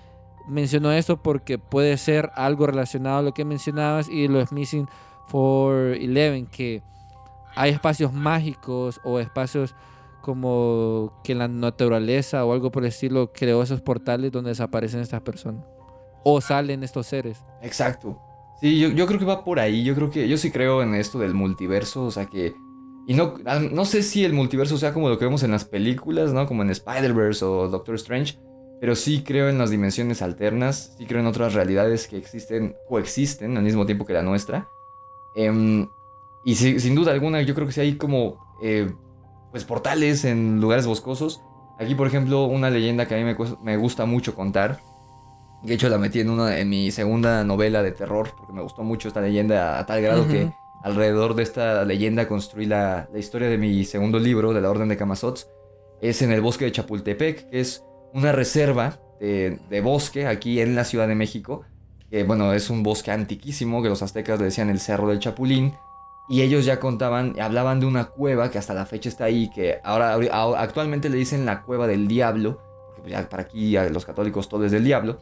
[0.46, 4.88] menciono esto porque puede ser algo relacionado a lo que mencionabas y lo es Missing
[5.26, 6.82] for Eleven, que
[7.56, 9.74] hay espacios mágicos o espacios
[10.26, 15.20] como que la naturaleza o algo por el estilo creó esos portales donde desaparecen estas
[15.20, 15.64] personas
[16.24, 17.44] o salen estos seres.
[17.62, 18.20] Exacto.
[18.60, 19.84] Sí, yo, yo creo que va por ahí.
[19.84, 22.02] Yo creo que yo sí creo en esto del multiverso.
[22.02, 22.52] O sea que.
[23.06, 25.64] Y no, ah, no sé si el multiverso sea como lo que vemos en las
[25.64, 26.48] películas, ¿no?
[26.48, 28.40] Como en Spider-Verse o Doctor Strange.
[28.80, 30.96] Pero sí creo en las dimensiones alternas.
[30.98, 34.68] Sí creo en otras realidades que existen, coexisten al mismo tiempo que la nuestra.
[35.36, 35.86] Em,
[36.44, 38.44] y sin duda alguna, yo creo que sí hay como.
[38.60, 38.90] eh,
[39.56, 41.42] pues portales en lugares boscosos.
[41.78, 44.80] Aquí, por ejemplo, una leyenda que a mí me, me gusta mucho contar
[45.62, 48.82] De hecho, la metí en, una, en mi segunda novela de terror, porque me gustó
[48.84, 50.54] mucho esta leyenda a tal grado que Ujú.
[50.82, 54.88] alrededor de esta leyenda construí la, la historia de mi segundo libro, de la Orden
[54.88, 55.48] de Camazots.
[56.00, 57.82] Es en el bosque de Chapultepec, que es
[58.12, 61.64] una reserva de, de bosque aquí en la Ciudad de México.
[62.10, 65.74] Que bueno, es un bosque antiquísimo, que los aztecas le decían el Cerro del Chapulín.
[66.28, 69.78] Y ellos ya contaban, hablaban de una cueva que hasta la fecha está ahí, que
[69.84, 70.18] ahora
[70.58, 74.48] actualmente le dicen la cueva del diablo, porque pues ya para aquí a los católicos
[74.48, 75.18] todo es del diablo.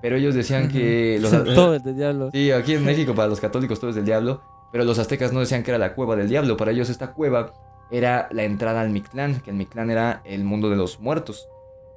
[0.00, 2.30] Pero ellos decían que los, Todo el de diablo.
[2.32, 5.40] Sí, aquí en México para los católicos todo es del diablo, pero los aztecas no
[5.40, 7.52] decían que era la cueva del diablo, para ellos esta cueva
[7.90, 11.48] era la entrada al Mictlán, que el Mictlán era el mundo de los muertos.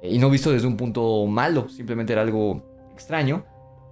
[0.02, 3.44] Eh, y no visto desde un punto malo, simplemente era algo extraño.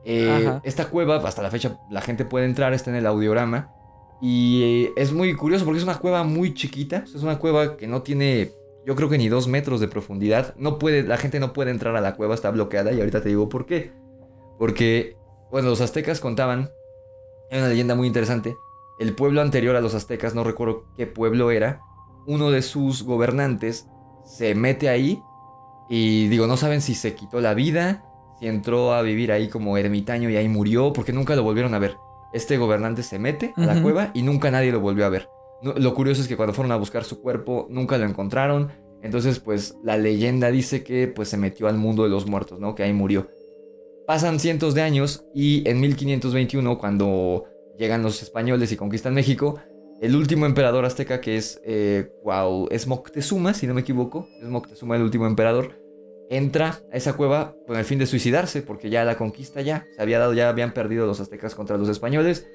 [0.04, 3.72] Eh, esta cueva, hasta la fecha, la gente puede entrar, está en el audiorama.
[4.20, 8.02] Y es muy curioso porque es una cueva muy chiquita, es una cueva que no
[8.02, 8.52] tiene,
[8.86, 10.54] yo creo que ni dos metros de profundidad.
[10.56, 13.28] No puede, la gente no puede entrar a la cueva, está bloqueada y ahorita te
[13.28, 13.92] digo por qué.
[14.58, 15.16] Porque,
[15.50, 16.70] bueno, los aztecas contaban,
[17.50, 18.56] hay una leyenda muy interesante,
[18.98, 21.82] el pueblo anterior a los aztecas, no recuerdo qué pueblo era,
[22.26, 23.86] uno de sus gobernantes
[24.24, 25.22] se mete ahí
[25.88, 28.04] y digo, no saben si se quitó la vida,
[28.40, 31.78] si entró a vivir ahí como ermitaño y ahí murió, porque nunca lo volvieron a
[31.78, 31.96] ver.
[32.32, 35.28] Este gobernante se mete a la cueva y nunca nadie lo volvió a ver.
[35.62, 38.70] No- lo curioso es que cuando fueron a buscar su cuerpo, nunca lo encontraron.
[39.02, 42.74] Entonces, pues la leyenda dice que pues se metió al mundo de los muertos, ¿no?
[42.74, 43.28] Que ahí murió.
[44.06, 47.44] Pasan cientos de años y en 1521, cuando
[47.78, 49.58] llegan los españoles y conquistan México,
[50.00, 54.48] el último emperador azteca, que es, eh, Cuau- es Moctezuma, si no me equivoco, es
[54.48, 55.80] Moctezuma el último emperador,
[56.30, 60.02] entra a esa cueva con el fin de suicidarse, porque ya la conquista ya se
[60.02, 62.46] había dado, ya habían perdido los aztecas contra los españoles.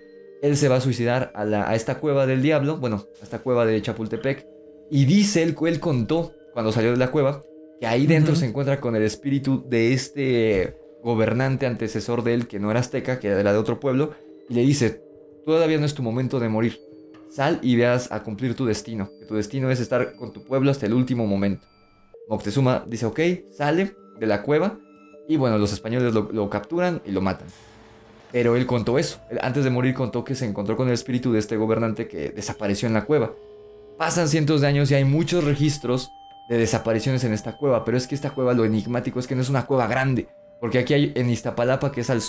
[0.42, 3.40] Él se va a suicidar a, la- a esta cueva del diablo, bueno, a esta
[3.40, 4.46] cueva de Chapultepec,
[4.90, 7.44] y dice, él, él contó cuando salió de la cueva,
[7.80, 12.60] que ahí dentro se encuentra con el espíritu de este gobernante antecesor de él, que
[12.60, 14.12] no era azteca, que era de otro pueblo,
[14.50, 15.02] y le dice,
[15.46, 16.80] todavía no es tu momento de morir.
[17.30, 20.70] Sal y veas a cumplir tu destino, que tu destino es estar con tu pueblo
[20.70, 21.66] hasta el último momento.
[22.32, 23.20] Moctezuma dice, ok,
[23.52, 24.80] sale de la cueva,
[25.28, 27.48] y bueno, los españoles lo, capturan y lo matan.
[28.32, 29.20] Pero él contó eso.
[29.42, 32.88] Antes de morir contó que se encontró con el espíritu de este gobernante que desapareció
[32.88, 33.34] en la cueva.
[33.98, 36.10] Pasan cientos de años y hay muchos registros
[36.50, 39.42] de desapariciones en esta cueva, pero es que esta cueva lo enigmático es que no
[39.42, 40.30] es una cueva grande,
[40.62, 42.22] porque aquí hay en Iztapalapa, que es al,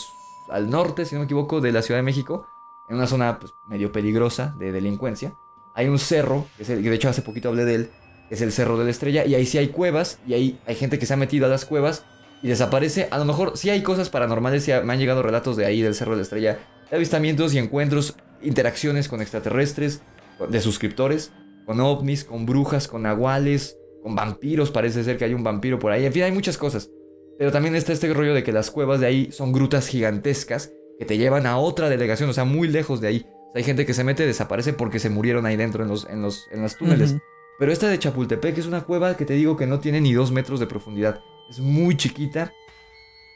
[0.50, 2.46] al norte, si no me equivoco, de la Ciudad de México,
[2.88, 5.32] en una zona pues, medio peligrosa de delincuencia,
[5.74, 7.90] hay un cerro, que, de hecho hace poquito hablé de él,
[8.32, 10.98] es el Cerro de la Estrella, y ahí sí hay cuevas, y ahí hay gente
[10.98, 12.04] que se ha metido a las cuevas
[12.42, 13.08] y desaparece.
[13.10, 15.94] A lo mejor sí hay cosas paranormales, sí me han llegado relatos de ahí, del
[15.94, 16.58] Cerro de la Estrella,
[16.90, 20.00] avistamientos y encuentros, interacciones con extraterrestres,
[20.48, 21.30] de suscriptores,
[21.66, 25.92] con ovnis, con brujas, con nahuales, con vampiros, parece ser que hay un vampiro por
[25.92, 26.90] ahí, en fin, hay muchas cosas.
[27.38, 31.04] Pero también está este rollo de que las cuevas de ahí son grutas gigantescas que
[31.04, 33.26] te llevan a otra delegación, o sea, muy lejos de ahí.
[33.26, 35.90] O sea, hay gente que se mete y desaparece porque se murieron ahí dentro en
[35.90, 37.16] los, en los, en túneles.
[37.62, 40.32] Pero esta de Chapultepec es una cueva que te digo que no tiene ni dos
[40.32, 41.20] metros de profundidad.
[41.48, 42.52] Es muy chiquita.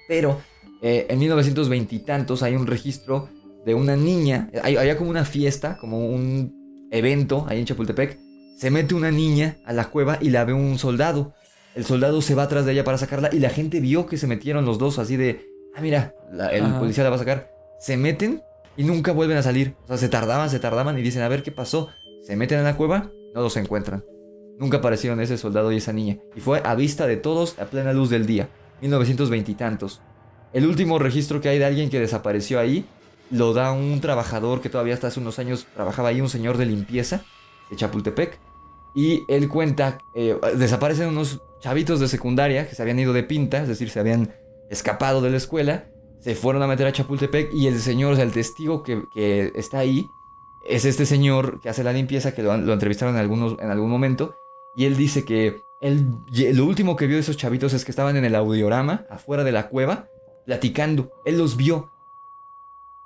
[0.09, 0.41] Pero
[0.83, 3.29] eh, en 1920 y tantos hay un registro
[3.65, 4.51] de una niña.
[4.65, 8.19] Hay, había como una fiesta, como un evento ahí en Chapultepec.
[8.59, 11.33] Se mete una niña a la cueva y la ve un soldado.
[11.77, 14.27] El soldado se va atrás de ella para sacarla y la gente vio que se
[14.27, 15.47] metieron los dos así de...
[15.77, 16.81] Ah, mira, la- el Ajá.
[16.81, 17.53] policía la va a sacar.
[17.79, 18.43] Se meten
[18.77, 19.77] y nunca vuelven a salir.
[19.85, 21.91] O sea, se tardaban, se tardaban y dicen, a ver qué pasó.
[22.27, 24.03] Se meten en la cueva, no los encuentran.
[24.59, 26.19] Nunca aparecieron ese soldado y esa niña.
[26.35, 28.49] Y fue a vista de todos a plena luz del día.
[28.81, 30.01] 1920 y tantos.
[30.53, 32.87] El último registro que hay de alguien que desapareció ahí
[33.31, 36.67] lo da un trabajador que todavía hasta hace unos años trabajaba ahí, un señor de
[36.67, 37.25] limpieza
[37.71, 38.39] de Chapultepec.
[38.95, 43.61] Y él cuenta, eh, desaparecen unos chavitos de secundaria que se habían ido de pinta,
[43.61, 44.33] es decir, se habían
[44.71, 45.89] escapado de la escuela,
[46.21, 49.81] se fueron a meter a Chapultepec y el señor, o el testigo que, que está
[49.81, 50.07] ahí,
[50.67, 53.91] es este señor que hace la limpieza, que lo, lo entrevistaron en, algunos, en algún
[53.91, 54.35] momento,
[54.77, 56.07] y él dice que él,
[56.55, 59.53] lo último que vio de esos chavitos es que estaban en el audiorama, afuera de
[59.53, 60.09] la cueva,
[60.45, 61.11] platicando.
[61.25, 61.93] Él los vio.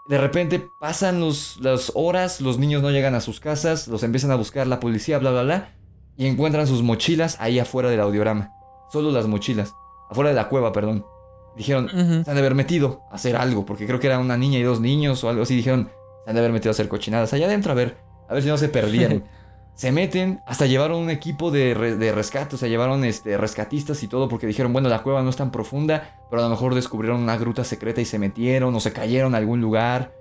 [0.07, 4.33] De repente pasan los, las horas, los niños no llegan a sus casas, los empiezan
[4.33, 5.75] a buscar la policía, bla, bla, bla,
[6.17, 8.51] y encuentran sus mochilas ahí afuera del audiorama.
[8.91, 9.75] Solo las mochilas.
[10.11, 11.07] Afuera de la cueva, perdón.
[11.57, 14.59] Dijeron, se han de haber metido a hacer algo, porque creo que era una niña
[14.59, 15.55] y dos niños o algo así.
[15.55, 15.91] Dijeron,
[16.25, 17.99] se han de haber metido a hacer cochinadas allá adentro, a ver,
[18.29, 19.25] a ver si no se perdieron.
[19.75, 24.03] se meten, hasta llevaron un equipo de, re- de rescate, o sea, llevaron este, rescatistas
[24.03, 26.75] y todo, porque dijeron, bueno, la cueva no es tan profunda, pero a lo mejor
[26.75, 30.13] descubrieron una gruta secreta y se metieron, o se cayeron a algún lugar.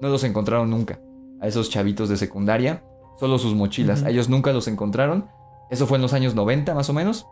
[0.00, 1.00] No los encontraron nunca,
[1.40, 2.82] a esos chavitos de secundaria,
[3.18, 4.04] solo sus mochilas.
[4.04, 5.28] A ellos nunca los encontraron.
[5.70, 7.26] Eso fue en los años 90, más o menos.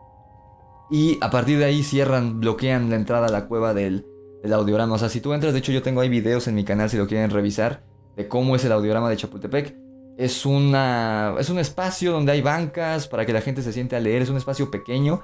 [0.90, 4.04] Y a partir de ahí cierran, bloquean la entrada a la cueva del,
[4.42, 4.94] del audiorama.
[4.94, 6.96] O sea, si tú entras, de hecho yo tengo ahí videos en mi canal si
[6.98, 7.82] lo quieren revisar,
[8.14, 9.74] de cómo es el audiorama de Chapultepec.
[10.16, 14.00] Es, una, es un espacio donde hay bancas para que la gente se siente a
[14.00, 15.20] leer, es un espacio pequeño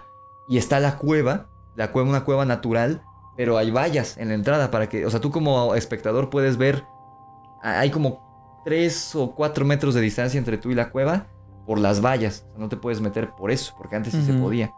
[0.48, 3.02] y está la cueva, la cueva, una cueva natural,
[3.36, 6.84] pero hay vallas en la entrada para que, o sea, tú como espectador puedes ver,
[7.62, 11.26] hay como 3 o 4 metros de distancia entre tú y la cueva
[11.66, 14.32] por las vallas, o sea, no te puedes meter por eso, porque antes sí se
[14.34, 14.72] podía.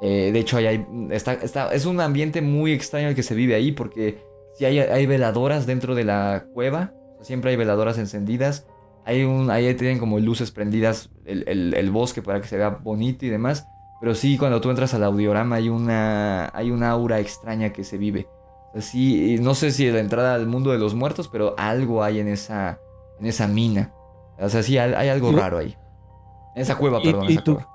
[0.00, 3.34] Eh, de hecho, ahí hay, está, está- es un ambiente muy extraño el que se
[3.34, 4.22] vive ahí porque
[4.58, 6.92] si hay, hay veladoras dentro de la cueva,
[7.22, 8.66] siempre hay veladoras encendidas,
[9.04, 12.70] hay un, ahí tienen como luces prendidas el, el- el bosque para que se vea
[12.70, 13.66] bonito y demás,
[14.00, 17.98] pero sí cuando tú entras al audiorama hay una, hay una aura extraña que se
[17.98, 18.28] vive.
[18.74, 22.28] Así, no sé si la entrada al mundo de los muertos, pero algo hay en
[22.28, 22.80] esa,
[23.20, 23.92] en esa mina.
[24.38, 25.76] O sea, sí, hay, hay algo raro ahí.
[26.56, 27.26] En esa cueva, perdón.
[27.28, 27.70] y esa tú- cueva.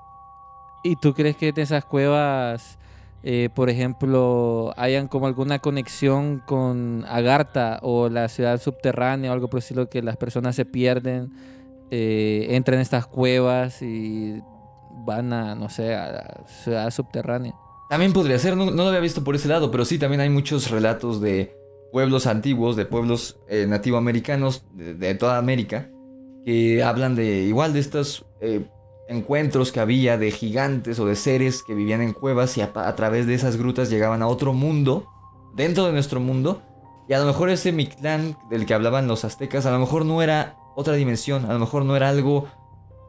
[0.82, 2.78] ¿Y tú crees que en esas cuevas,
[3.22, 9.48] eh, por ejemplo, hayan como alguna conexión con Agartha o la ciudad subterránea o algo
[9.48, 11.30] por el estilo que las personas se pierden,
[11.90, 14.40] eh, entran en estas cuevas y
[15.04, 17.54] van a, no sé, a la ciudad subterránea?
[17.90, 20.70] También podría ser, no, lo había visto por ese lado, pero sí, también hay muchos
[20.70, 21.56] relatos de
[21.92, 25.90] pueblos antiguos, de pueblos eh, nativoamericanos de, toda América,
[26.44, 28.64] que hablan de igual de estos eh,
[29.10, 32.96] encuentros que había de gigantes o de seres que vivían en cuevas y a, a
[32.96, 35.06] través de esas grutas llegaban a otro mundo,
[35.54, 36.62] dentro de nuestro mundo,
[37.08, 40.22] y a lo mejor ese Mictlán del que hablaban los aztecas, a lo mejor no
[40.22, 42.46] era otra dimensión, a lo mejor no era algo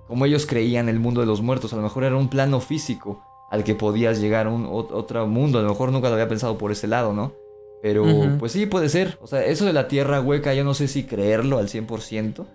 [0.08, 3.24] como ellos creían el mundo de los muertos, a lo mejor era un plano físico
[3.52, 5.60] al que podías llegar a un ot- otro mundo.
[5.60, 7.34] A lo mejor nunca lo había pensado por ese lado, ¿no?
[7.82, 8.04] Pero
[8.40, 9.18] pues sí, puede ser.
[9.22, 12.46] O sea, eso de la tierra hueca, yo no sé si creerlo al 100%,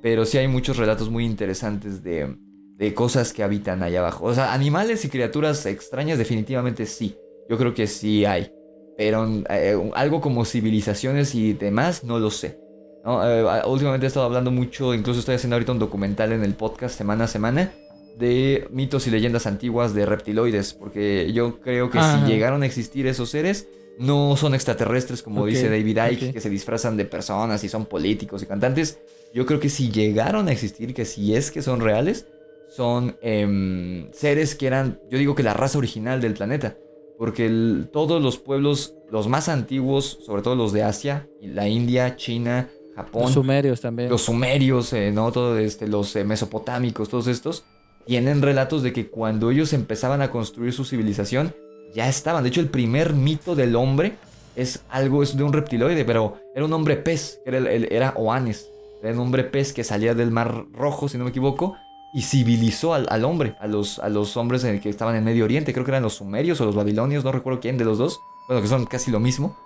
[0.00, 2.36] pero sí hay muchos relatos muy interesantes de,
[2.76, 4.26] de cosas que habitan allá abajo.
[4.26, 7.16] O sea, animales y criaturas extrañas definitivamente sí.
[7.48, 8.52] Yo creo que sí hay.
[8.96, 12.58] Pero eh, algo como civilizaciones y demás, no lo sé.
[13.04, 13.26] ¿no?
[13.28, 16.96] Eh, últimamente he estado hablando mucho, incluso estoy haciendo ahorita un documental en el podcast
[16.96, 17.72] semana a semana
[18.18, 22.20] de mitos y leyendas antiguas de reptiloides, porque yo creo que Ajá.
[22.20, 23.68] si llegaron a existir esos seres,
[23.98, 28.42] no son extraterrestres como dice David Icke, que se disfrazan de personas y son políticos
[28.42, 28.98] y cantantes.
[29.34, 32.26] Yo creo que si llegaron a existir, que si es que son reales,
[32.74, 36.76] son em, seres que eran, yo digo que la raza original del planeta.
[37.18, 42.16] Porque el- todos los pueblos, los más antiguos, sobre todo los de Asia, la India,
[42.16, 44.08] China, Japón, Los sumerios también.
[44.10, 45.30] los sumerios, eh, ¿no?
[45.32, 47.64] Todo este, los eh, mesopotámicos, todos estos,
[48.06, 51.54] tienen relatos de que cuando ellos empezaban a construir su civilización,
[51.94, 52.42] ya estaban.
[52.42, 54.14] De hecho, el primer mito del hombre
[54.56, 58.68] es algo, es de un reptiloide, pero era un hombre pez, era, era Oanes.
[59.02, 61.76] Era un hombre pez que salía del mar rojo, si no me equivoco,
[62.12, 65.24] y civilizó al, al hombre, a los, a los hombres en el que estaban en
[65.24, 65.72] Medio Oriente.
[65.72, 68.20] Creo que eran los sumerios o los babilonios, no recuerdo quién de los dos.
[68.48, 69.56] Bueno, que son casi lo mismo.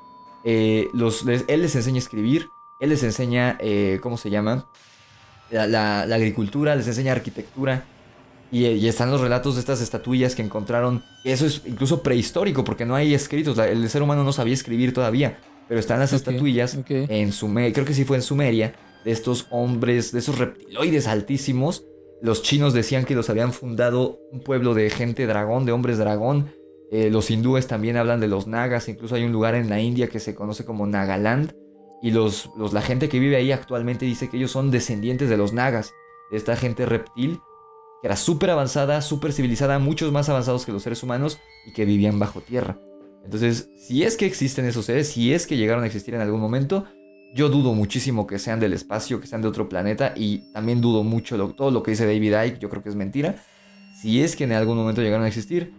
[0.44, 2.48] Eh, los, les- él les enseña a escribir,
[2.80, 4.66] él les enseña, eh, ¿cómo se llama?
[5.50, 7.84] La, la- la agricultura, les enseña arquitectura.
[8.52, 11.02] Y, eh, y están los relatos de estas estatuillas que encontraron.
[11.24, 13.56] Eso es incluso prehistórico, porque no hay escritos.
[13.56, 15.38] la- el ser humano no sabía escribir todavía.
[15.68, 16.90] Pero están las Ok, estatuillas ok.
[16.90, 18.72] en Sumeria, creo que sí fue en Sumeria,
[19.04, 21.82] de estos hombres, de esos reptiloides altísimos.
[22.22, 26.50] Los chinos decían que los habían fundado un pueblo de gente dragón, de hombres dragón.
[26.90, 30.08] Eh, los hindúes también hablan de los nagas, incluso hay un lugar en la India
[30.08, 31.52] que se conoce como Nagaland.
[32.02, 35.36] Y los, los- la gente que vive ahí actualmente dice que ellos son descendientes de
[35.36, 35.92] los nagas,
[36.30, 37.40] de esta gente reptil,
[38.02, 41.84] que era súper avanzada, súper civilizada, muchos más avanzados que los seres humanos y que
[41.84, 42.78] vivían bajo tierra.
[43.24, 46.40] Entonces, si es que existen esos seres, si es que llegaron a existir en algún
[46.40, 46.84] momento,
[47.36, 51.04] yo dudo muchísimo que sean del espacio, que sean de otro planeta y también dudo
[51.04, 53.36] mucho lo- todo lo que dice David Icke, yo creo que es mentira.
[54.00, 55.72] Si es que en algún momento llegaron a existir,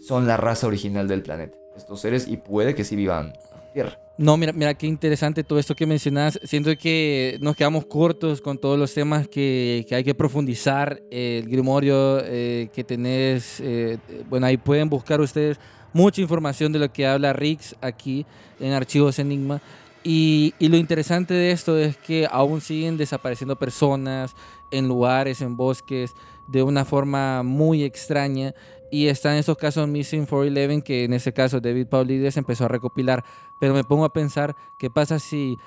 [0.00, 3.98] son la raza original del planeta, estos seres, y puede que sí vivan en tierra.
[4.18, 6.38] No, mira, mira qué interesante todo esto que mencionas.
[6.44, 11.00] Siento que nos quedamos cortos con todos los temas que, que hay que profundizar.
[11.10, 13.96] El Grimorio eh, que tenés, eh,
[14.28, 15.58] bueno, ahí pueden buscar ustedes
[15.94, 18.26] mucha información de lo que habla Rix aquí
[18.58, 19.60] en Archivos Enigma.
[20.02, 24.34] Y, lo interesante de esto es que aún siguen desapareciendo personas
[24.70, 26.14] en lugares, en bosques,
[26.46, 28.54] de una forma muy extraña.
[28.90, 33.24] Y están esos casos Missing 411 que en ese caso David Paulides empezó a recopilar.
[33.60, 35.58] Pero me pongo a pensar, ¿qué pasa si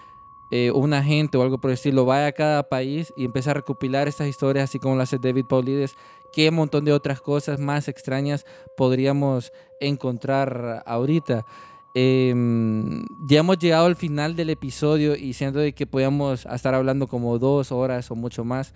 [0.51, 3.55] eh, un agente o algo por el estilo vaya a cada país y empieza a
[3.55, 5.95] recopilar estas historias así como lo hace David Paulides?
[6.33, 11.45] ¿Qué montón de otras cosas más extrañas podríamos encontrar ahorita?
[11.93, 17.07] Em, ya hemos llegado al final del episodio y siento de que podíamos estar hablando
[17.07, 18.73] como dos horas o mucho más.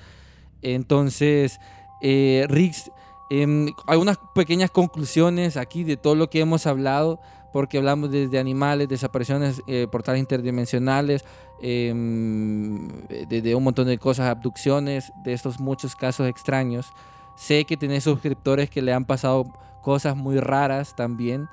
[0.62, 1.60] Entonces,
[2.02, 2.92] eh, Rix,
[3.30, 7.20] Em, algunas pequeñas conclusiones aquí de todo lo que hemos hablado,
[7.52, 11.26] porque hablamos desde animales, desapariciones, eh, portales interdimensionales,
[11.62, 16.92] em, de, de un montón de cosas, abducciones, de estos muchos casos extraños.
[17.36, 19.46] Sé que tenés suscriptores que le han pasado
[19.82, 21.50] cosas muy raras también.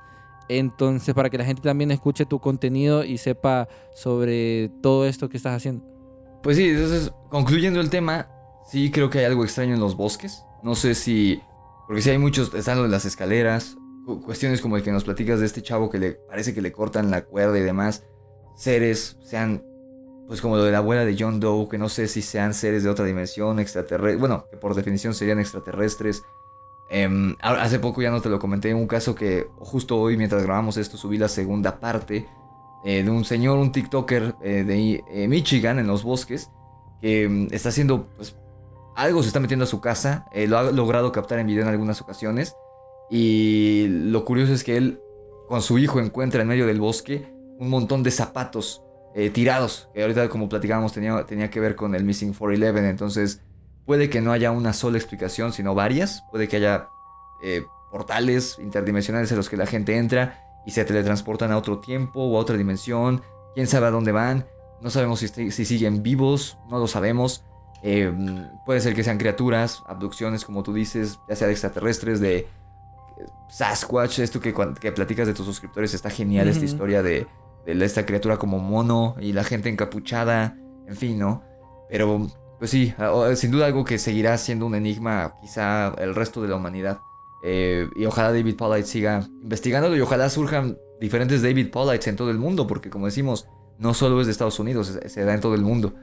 [0.48, 5.36] Entonces, para que la gente también escuche tu contenido y sepa sobre todo esto que
[5.36, 5.84] estás haciendo.
[6.42, 8.28] Pues sí, entonces, concluyendo el tema,
[8.70, 10.44] sí creo que hay algo extraño en los bosques.
[10.62, 11.40] No sé si.
[11.86, 12.52] Porque sí hay muchos.
[12.54, 13.76] Están lo de las escaleras.
[14.04, 16.72] cu- Cuestiones como el que nos platicas de este chavo que le parece que le
[16.72, 18.04] cortan la cuerda y demás.
[18.56, 19.62] Seres, sean.
[20.26, 22.82] Pues como lo de la abuela de John Doe, que no sé si sean seres
[22.82, 24.18] de otra dimensión, extraterrestres.
[24.20, 26.22] Bueno, que por definición serían extraterrestres.
[26.90, 30.42] Em, a- hace poco ya no te lo comenté, un caso que justo hoy mientras
[30.42, 32.26] grabamos esto subí la segunda parte
[32.84, 36.50] eh, de un señor, un TikToker eh, de eh, Michigan en los bosques
[37.00, 38.36] que mm, está haciendo pues
[38.96, 41.68] algo se está metiendo a su casa, eh, lo ha logrado captar en video en
[41.68, 42.54] algunas ocasiones
[43.10, 45.00] y lo curioso es que él
[45.48, 47.26] con su hijo encuentra en medio del bosque
[47.58, 48.82] un montón de zapatos
[49.14, 53.40] eh, tirados, que ahorita como platicábamos tenía, tenía que ver con el Missing 411, entonces
[53.86, 56.88] puede que no haya una sola explicación, sino varias, puede que haya
[57.42, 62.22] eh, portales interdimensionales en los que la gente entra y se teletransportan a otro tiempo
[62.24, 63.22] o a otra dimensión,
[63.54, 64.46] quién sabe a dónde van,
[64.80, 67.44] no sabemos si, este- si siguen vivos, no lo sabemos.
[67.82, 68.10] Eh,
[68.64, 72.46] puede ser que sean criaturas, abducciones, como tú dices, ya sea de extraterrestres, de eh,
[73.50, 77.26] Sasquatch, esto que, que platicas de tus suscriptores, está genial esta historia de,
[77.66, 80.56] de esta criatura como mono y la gente encapuchada,
[80.86, 81.42] en fin, ¿no?
[81.90, 82.26] Pero,
[82.58, 82.94] pues sí,
[83.36, 87.00] sin duda algo que seguirá siendo un enigma quizá el resto de la humanidad.
[87.46, 92.30] Eh, y ojalá David Pollitt siga investigándolo y ojalá surjan diferentes David Pollights en todo
[92.30, 93.46] el mundo, porque como decimos,
[93.78, 95.94] no solo es de Estados Unidos, se- da en todo el mundo.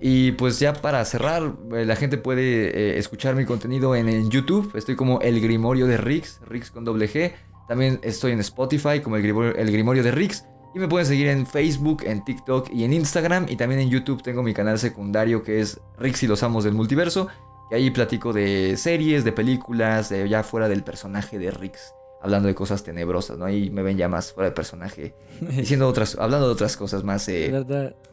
[0.00, 4.72] Y pues ya para cerrar, eh, la gente puede eh, escuchar mi contenido en, YouTube.
[4.74, 7.34] Estoy como El Grimorio de Rix, Rix con doble G.
[7.68, 10.44] También estoy en Spotify como El Grimorio, el de Rix.
[10.74, 13.46] Y me pueden seguir en Facebook, en TikTok y en Instagram.
[13.48, 16.74] Y también en YouTube tengo mi canal secundario que es Rix y los Amos del
[16.74, 17.28] Multiverso.
[17.70, 21.94] Y ahí platico de series, de películas, de ya fuera del personaje de Rix.
[22.22, 23.46] Hablando de cosas tenebrosas, ¿no?
[23.46, 25.14] Ahí me ven ya más fuera del personaje.
[25.40, 27.64] Diciendo otras, hablando de otras cosas más, eh,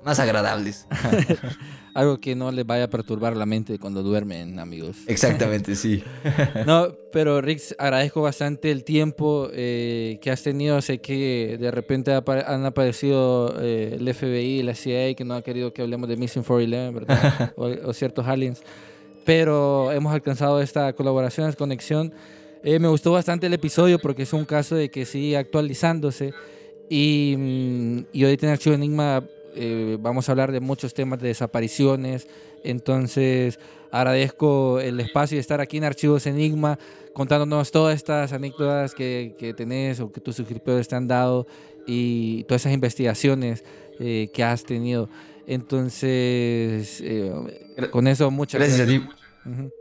[0.04, 0.88] más agradables.
[1.94, 4.98] Algo que no les vaya a perturbar la mente cuando duermen, amigos.
[5.08, 6.04] Exactamente, sí.
[6.66, 10.80] No, pero Rix, agradezco bastante el tiempo eh, que has tenido.
[10.82, 15.74] Sé que de repente han aparecido eh, el FBI, la CIA, que no ha querido
[15.74, 17.54] que hablemos de Missing 411, ¿verdad?
[17.58, 18.62] o, o ciertos aliens.
[19.26, 22.14] Pero hemos alcanzado esta colaboración, esta conexión.
[22.64, 26.34] Eh, me gustó bastante el episodio porque es un caso de que sigue actualizándose.
[26.90, 29.24] Y, mm, y ahorita en Archivo Enigma
[29.56, 32.28] eh, vamos a hablar de muchos temas de desapariciones.
[32.64, 33.60] Entonces
[33.92, 36.78] agradezco el espacio de estar aquí en Archivos Enigma
[37.14, 41.48] contándonos todas estas anécdotas que, que tenés o que tus suscriptores te han dado
[41.88, 43.64] y todas esas investigaciones
[44.00, 45.10] eh, que has tenido.
[45.48, 47.32] Entonces, eh,
[47.90, 49.02] con eso muchas Gracias a ti.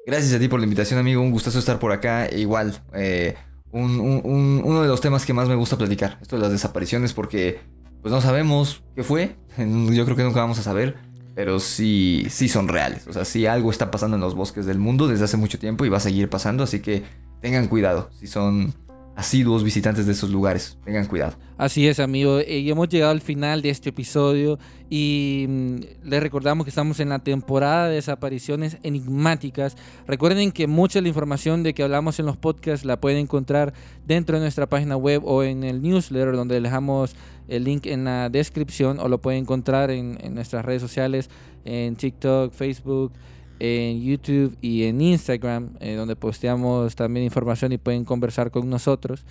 [0.06, 1.20] Gracias a ti por la invitación, amigo.
[1.22, 2.26] Un gustazo estar por acá.
[2.26, 3.34] E igual, eh,
[3.72, 6.18] un- uno de los temas que más me gusta platicar.
[6.22, 7.60] Esto de las desapariciones, porque
[8.02, 9.36] pues no sabemos qué fue.
[9.58, 10.96] Yo creo que nunca vamos a saber.
[11.34, 13.06] Pero sí, sí son reales.
[13.08, 15.84] O sea, sí algo está pasando en los bosques del mundo desde hace mucho tiempo
[15.84, 16.64] y va a seguir pasando.
[16.64, 17.02] Así que
[17.42, 18.08] tengan cuidado.
[18.18, 18.72] Si son
[19.16, 21.36] asiduos visitantes de esos lugares, tengan cuidado.
[21.56, 22.38] Así es, amigo.
[22.38, 24.58] Eh, Y hemos llegado al final de este episodio
[24.90, 29.76] y mm, les recordamos que estamos en la temporada de desapariciones enigmáticas.
[30.06, 33.72] Recuerden que mucha la información de que hablamos en los podcasts la pueden encontrar
[34.06, 37.16] dentro de nuestra página web o en el newsletter donde dejamos
[37.48, 41.30] el link en la descripción o lo pueden encontrar en, en nuestras redes sociales,
[41.64, 43.12] en TikTok, Facebook,
[43.58, 49.24] en YouTube y en Instagram, eh, donde posteamos también información y pueden conversar con nosotros.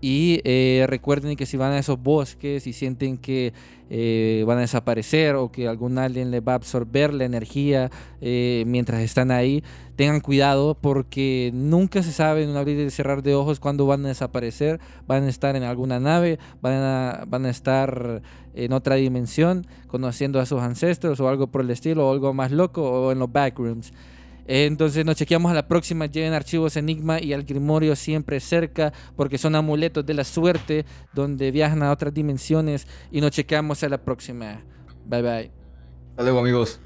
[0.00, 3.52] Y eh, recuerden que si van a esos bosques y sienten que
[3.90, 7.90] eh, van a desaparecer o que algún alien les va a absorber la energía
[8.20, 9.62] eh, mientras están ahí,
[9.96, 14.04] tengan cuidado porque nunca se sabe en un abrir y cerrar de ojos cuándo van
[14.06, 14.80] a desaparecer.
[15.06, 18.22] Van a estar en alguna nave, van a, van a estar
[18.54, 22.52] en otra dimensión conociendo a sus ancestros o algo por el estilo o algo más
[22.52, 23.92] loco o en los backrooms.
[24.46, 26.06] Entonces nos chequeamos a la próxima.
[26.06, 31.50] Lleven archivos Enigma y al Grimorio siempre cerca porque son amuletos de la suerte donde
[31.50, 32.86] viajan a otras dimensiones.
[33.10, 34.62] Y nos chequeamos a la próxima.
[35.04, 35.50] Bye bye.
[36.10, 36.80] Hasta luego, amigos.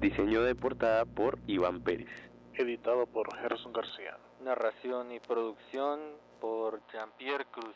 [0.00, 2.08] Diseño de portada por Iván Pérez.
[2.54, 4.18] Editado por Gerson García.
[4.44, 6.00] Narración y producción
[6.40, 7.74] por Jean-Pierre Cruz.